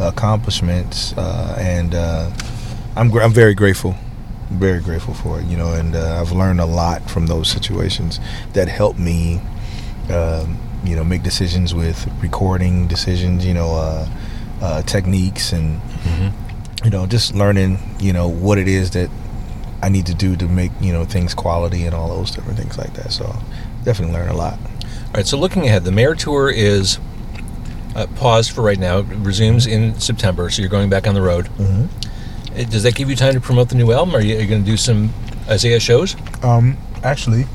accomplishment, 0.00 1.14
uh, 1.16 1.54
and 1.58 1.94
uh, 1.94 2.30
I'm 2.96 3.10
gr- 3.10 3.20
I'm 3.22 3.32
very 3.32 3.54
grateful, 3.54 3.94
very 4.50 4.80
grateful 4.80 5.14
for 5.14 5.38
it. 5.40 5.46
You 5.46 5.56
know, 5.56 5.72
and 5.72 5.94
uh, 5.94 6.20
I've 6.20 6.32
learned 6.32 6.60
a 6.60 6.66
lot 6.66 7.08
from 7.08 7.26
those 7.28 7.48
situations 7.48 8.18
that 8.54 8.68
helped 8.68 8.98
me, 8.98 9.40
um, 10.10 10.58
you 10.84 10.96
know, 10.96 11.04
make 11.04 11.22
decisions 11.22 11.74
with 11.74 12.08
recording 12.20 12.88
decisions. 12.88 13.46
You 13.46 13.54
know, 13.54 13.74
uh, 13.76 14.08
uh, 14.60 14.82
techniques 14.82 15.52
and 15.52 15.80
you 16.84 16.90
know 16.90 17.06
just 17.06 17.34
learning 17.34 17.78
you 17.98 18.12
know 18.12 18.28
what 18.28 18.58
it 18.58 18.68
is 18.68 18.90
that 18.90 19.10
I 19.82 19.88
need 19.88 20.06
to 20.06 20.14
do 20.14 20.36
to 20.36 20.46
make 20.46 20.72
you 20.80 20.92
know 20.92 21.04
things 21.04 21.34
quality 21.34 21.84
and 21.84 21.94
all 21.94 22.08
those 22.08 22.30
different 22.30 22.58
things 22.58 22.78
like 22.78 22.94
that. 22.94 23.12
So 23.12 23.34
definitely 23.84 24.14
learn 24.14 24.28
a 24.28 24.36
lot. 24.36 24.58
All 24.58 25.14
right, 25.14 25.26
so 25.26 25.38
looking 25.38 25.66
ahead, 25.66 25.84
the 25.84 25.92
Mayer 25.92 26.14
Tour 26.14 26.50
is 26.50 26.98
uh, 27.94 28.06
paused 28.16 28.52
for 28.52 28.62
right 28.62 28.78
now. 28.78 28.98
It 28.98 29.06
resumes 29.06 29.66
in 29.66 29.98
September, 29.98 30.50
so 30.50 30.62
you're 30.62 30.70
going 30.70 30.90
back 30.90 31.06
on 31.06 31.14
the 31.14 31.22
road. 31.22 31.46
Mm-hmm. 31.46 32.60
Uh, 32.60 32.64
Does 32.64 32.82
that 32.82 32.94
give 32.94 33.08
you 33.08 33.16
time 33.16 33.34
to 33.34 33.40
promote 33.40 33.68
the 33.68 33.74
new 33.74 33.92
album? 33.92 34.14
Are 34.14 34.20
you, 34.20 34.36
are 34.36 34.40
you 34.40 34.46
going 34.46 34.64
to 34.64 34.70
do 34.70 34.76
some 34.76 35.12
Isaiah 35.48 35.80
shows? 35.80 36.14
Um, 36.44 36.76
actually, 37.02 37.46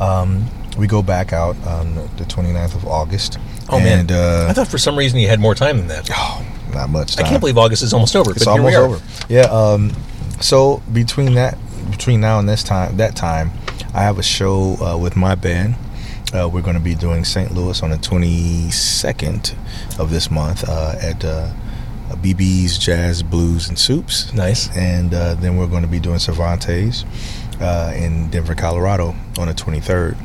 um, 0.00 0.46
we 0.76 0.86
go 0.86 1.02
back 1.02 1.32
out 1.32 1.56
on 1.66 1.94
the 1.94 2.24
29th 2.24 2.74
of 2.74 2.86
August. 2.86 3.38
Oh, 3.68 3.78
man. 3.78 4.10
Uh, 4.10 4.46
I 4.48 4.52
thought 4.52 4.68
for 4.68 4.78
some 4.78 4.96
reason 4.96 5.18
you 5.18 5.28
had 5.28 5.40
more 5.40 5.54
time 5.54 5.78
than 5.78 5.88
that. 5.88 6.08
oh, 6.12 6.44
not 6.74 6.90
much 6.90 7.18
I 7.18 7.22
can't 7.22 7.40
believe 7.40 7.58
August 7.58 7.82
is 7.82 7.92
almost 7.92 8.16
over. 8.16 8.30
it's 8.32 8.46
almost 8.46 8.76
over. 8.76 9.00
Yeah. 9.28 9.42
Um, 9.42 9.92
so 10.40 10.82
between 10.92 11.34
that, 11.34 11.56
between 11.90 12.20
now 12.20 12.38
and 12.38 12.48
this 12.48 12.62
time, 12.62 12.96
that 12.96 13.14
time, 13.14 13.50
I 13.94 14.02
have 14.02 14.18
a 14.18 14.22
show 14.22 14.76
uh, 14.84 14.98
with 14.98 15.16
my 15.16 15.34
band. 15.34 15.76
Uh, 16.34 16.48
we're 16.48 16.62
going 16.62 16.76
to 16.76 16.82
be 16.82 16.94
doing 16.94 17.24
St. 17.24 17.52
Louis 17.52 17.82
on 17.82 17.90
the 17.90 17.96
22nd 17.96 19.54
of 19.98 20.10
this 20.10 20.30
month 20.30 20.66
uh, 20.66 20.94
at 21.00 21.22
uh, 21.24 21.52
BB's 22.22 22.78
Jazz, 22.78 23.22
Blues, 23.22 23.68
and 23.68 23.78
Soups. 23.78 24.32
Nice. 24.32 24.74
and 24.76 25.12
uh, 25.12 25.34
then 25.34 25.56
we're 25.56 25.66
going 25.66 25.82
to 25.82 25.88
be 25.88 26.00
doing 26.00 26.18
Cervantes 26.18 27.04
uh, 27.60 27.92
in 27.94 28.30
Denver, 28.30 28.54
Colorado 28.54 29.14
on 29.38 29.48
the 29.48 29.54
23rd. 29.54 30.16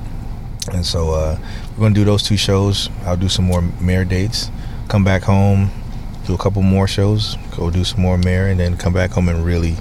And 0.74 0.86
so 0.86 1.12
uh, 1.12 1.38
we're 1.72 1.82
going 1.82 1.94
to 1.94 2.00
do 2.00 2.06
those 2.06 2.24
two 2.24 2.38
shows. 2.38 2.90
I'll 3.04 3.18
do 3.18 3.30
some 3.30 3.46
more 3.46 3.62
Mayer 3.82 4.06
dates, 4.06 4.50
come 4.88 5.04
back 5.04 5.24
home, 5.24 5.72
do 6.28 6.34
a 6.34 6.38
couple 6.38 6.62
more 6.62 6.88
shows, 6.88 7.38
go 7.56 7.72
do 7.72 7.84
some 7.84 8.02
more 8.02 8.18
Mayer, 8.18 8.48
and 8.48 8.60
then 8.60 8.78
come 8.78 8.94
back 8.94 9.12
home 9.12 9.30
and 9.30 9.46
really 9.46 9.76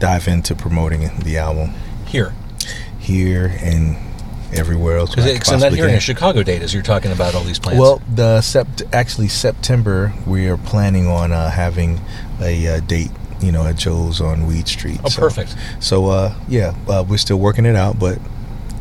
dive 0.00 0.26
into 0.28 0.54
promoting 0.54 1.10
the 1.20 1.38
album 1.38 1.70
Here. 2.06 2.34
here 2.98 3.56
and 3.62 3.96
everywhere 4.52 4.98
else. 4.98 5.14
Because 5.14 5.48
I'm 5.48 5.60
not 5.60 5.72
hearing 5.72 5.90
can. 5.90 5.98
a 5.98 6.00
Chicago 6.00 6.42
date 6.42 6.62
as 6.62 6.74
you're 6.74 6.82
talking 6.82 7.12
about 7.12 7.34
all 7.34 7.44
these 7.44 7.58
plans. 7.58 7.78
Well, 7.78 8.02
the 8.12 8.40
sept 8.40 8.82
actually 8.92 9.28
September 9.28 10.12
we 10.26 10.48
are 10.48 10.56
planning 10.56 11.06
on 11.06 11.32
uh, 11.32 11.50
having 11.50 12.00
a 12.40 12.66
uh, 12.66 12.80
date, 12.80 13.10
you 13.40 13.52
know, 13.52 13.64
at 13.64 13.76
Joe's 13.76 14.20
on 14.20 14.46
Weed 14.46 14.66
Street. 14.68 15.00
oh, 15.04 15.08
So- 15.08 15.20
perfect. 15.20 15.54
So 15.80 16.06
uh, 16.08 16.34
yeah, 16.48 16.74
uh, 16.88 17.04
we're 17.08 17.16
still 17.18 17.38
working 17.38 17.64
it 17.64 17.76
out, 17.76 17.98
but 17.98 18.18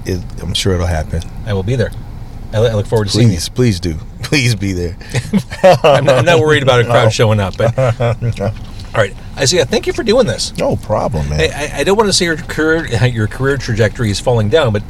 it, 0.05 0.21
I'm 0.41 0.53
sure 0.53 0.73
it'll 0.73 0.87
happen. 0.87 1.21
I 1.45 1.53
will 1.53 1.63
be 1.63 1.75
there. 1.75 1.91
I, 2.55 2.59
I 2.59 2.73
look 2.73 2.87
forward 2.87 3.05
to 3.05 3.11
seeing 3.11 3.27
you. 3.27 3.33
Please, 3.35 3.49
please 3.49 3.79
do, 3.79 3.95
please 4.23 4.55
be 4.55 4.73
there. 4.73 4.97
I'm 5.83 6.05
not, 6.05 6.19
I'm 6.19 6.25
not 6.25 6.39
worried 6.39 6.63
about 6.63 6.79
a 6.79 6.85
crowd 6.85 7.11
showing 7.13 7.39
up. 7.39 7.57
But 7.57 7.77
all 7.77 9.01
right, 9.01 9.13
Isaiah, 9.37 9.65
thank 9.65 9.87
you 9.87 9.93
for 9.93 10.03
doing 10.03 10.25
this. 10.25 10.55
No 10.57 10.77
problem, 10.77 11.29
man. 11.29 11.41
I, 11.41 11.45
I, 11.45 11.79
I 11.79 11.83
don't 11.83 11.97
want 11.97 12.07
to 12.07 12.13
say 12.13 12.25
your 12.25 12.37
career 12.37 12.85
your 13.07 13.27
career 13.27 13.57
trajectory 13.57 14.09
is 14.09 14.19
falling 14.19 14.49
down, 14.49 14.71
but 14.71 14.83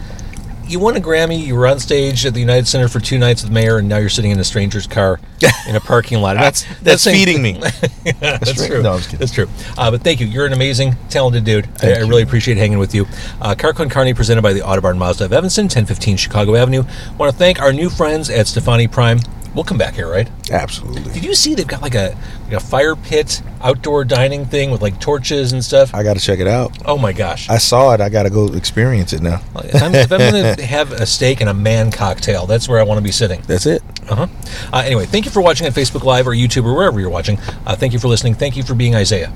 you 0.67 0.79
won 0.79 0.95
a 0.95 0.99
Grammy. 0.99 1.39
You 1.39 1.55
were 1.55 1.67
on 1.67 1.79
stage 1.79 2.25
at 2.25 2.33
the 2.33 2.39
United 2.39 2.67
Center 2.67 2.87
for 2.87 2.99
two 2.99 3.17
nights 3.17 3.43
with 3.43 3.51
Mayer, 3.51 3.77
and 3.77 3.87
now 3.87 3.97
you're 3.97 4.09
sitting 4.09 4.31
in 4.31 4.39
a 4.39 4.43
stranger's 4.43 4.87
car 4.87 5.19
in 5.67 5.75
a 5.75 5.79
parking 5.79 6.19
lot. 6.21 6.35
And 6.35 6.45
That's 6.45 6.65
That's 6.81 7.03
feeding 7.05 7.41
me. 7.41 7.53
that's 8.19 8.59
right. 8.59 8.67
true. 8.69 8.81
No, 8.81 8.93
I'm 8.93 8.97
just 8.97 9.09
kidding. 9.09 9.19
That's 9.19 9.31
true. 9.31 9.47
Uh, 9.77 9.91
but 9.91 10.01
thank 10.01 10.19
you. 10.19 10.27
You're 10.27 10.45
an 10.45 10.53
amazing, 10.53 10.95
talented 11.09 11.43
dude. 11.43 11.67
I, 11.83 11.93
I 11.93 11.99
really 11.99 12.23
appreciate 12.23 12.57
hanging 12.57 12.79
with 12.79 12.93
you. 12.95 13.05
Uh, 13.41 13.55
Car 13.55 13.73
Con 13.73 13.89
Carne 13.89 14.13
presented 14.15 14.41
by 14.41 14.53
the 14.53 14.61
Autobarn 14.61 14.97
Mazda 14.97 15.25
of 15.25 15.33
Evanston, 15.33 15.65
1015 15.65 16.17
Chicago 16.17 16.55
Avenue. 16.55 16.83
want 17.17 17.31
to 17.31 17.37
thank 17.37 17.61
our 17.61 17.73
new 17.73 17.89
friends 17.89 18.29
at 18.29 18.47
Stefani 18.47 18.87
Prime. 18.87 19.19
We'll 19.55 19.63
come 19.63 19.77
back 19.77 19.93
here, 19.95 20.09
right? 20.09 20.29
Absolutely. 20.51 21.13
Did 21.13 21.23
you 21.23 21.33
see 21.33 21.55
they've 21.55 21.65
got 21.65 21.81
like 21.81 21.95
a 21.95 22.17
like 22.43 22.53
a 22.53 22.59
fire 22.59 22.95
pit 22.95 23.41
outdoor 23.61 24.03
dining 24.03 24.45
thing 24.45 24.69
with 24.69 24.81
like 24.81 24.99
torches 24.99 25.53
and 25.53 25.63
stuff? 25.63 25.95
I 25.95 26.03
got 26.03 26.17
to 26.17 26.19
check 26.19 26.39
it 26.39 26.47
out. 26.47 26.77
Oh 26.85 26.97
my 26.97 27.13
gosh! 27.13 27.49
I 27.49 27.57
saw 27.57 27.93
it. 27.93 28.01
I 28.01 28.09
got 28.09 28.23
to 28.23 28.29
go 28.29 28.47
experience 28.53 29.13
it 29.13 29.21
now. 29.21 29.41
If 29.55 29.81
I'm, 29.81 29.95
I'm 29.95 30.07
going 30.09 30.55
to 30.57 30.65
have 30.65 30.91
a 30.91 31.05
steak 31.05 31.39
and 31.39 31.49
a 31.49 31.53
man 31.53 31.89
cocktail, 31.89 32.45
that's 32.45 32.67
where 32.67 32.79
I 32.79 32.83
want 32.83 32.97
to 32.97 33.03
be 33.03 33.11
sitting. 33.11 33.41
That's 33.47 33.65
it. 33.65 33.81
Uh-huh. 34.09 34.27
Uh, 34.71 34.83
anyway, 34.85 35.05
thank 35.05 35.25
you 35.25 35.31
for 35.31 35.41
watching 35.41 35.65
on 35.65 35.73
Facebook 35.73 36.03
Live 36.03 36.27
or 36.27 36.31
YouTube 36.31 36.65
or 36.65 36.75
wherever 36.75 36.99
you're 36.99 37.09
watching. 37.09 37.39
Uh, 37.65 37.75
thank 37.75 37.93
you 37.93 37.99
for 37.99 38.07
listening. 38.07 38.35
Thank 38.35 38.55
you 38.55 38.63
for 38.63 38.75
being 38.75 38.93
Isaiah. 38.93 39.31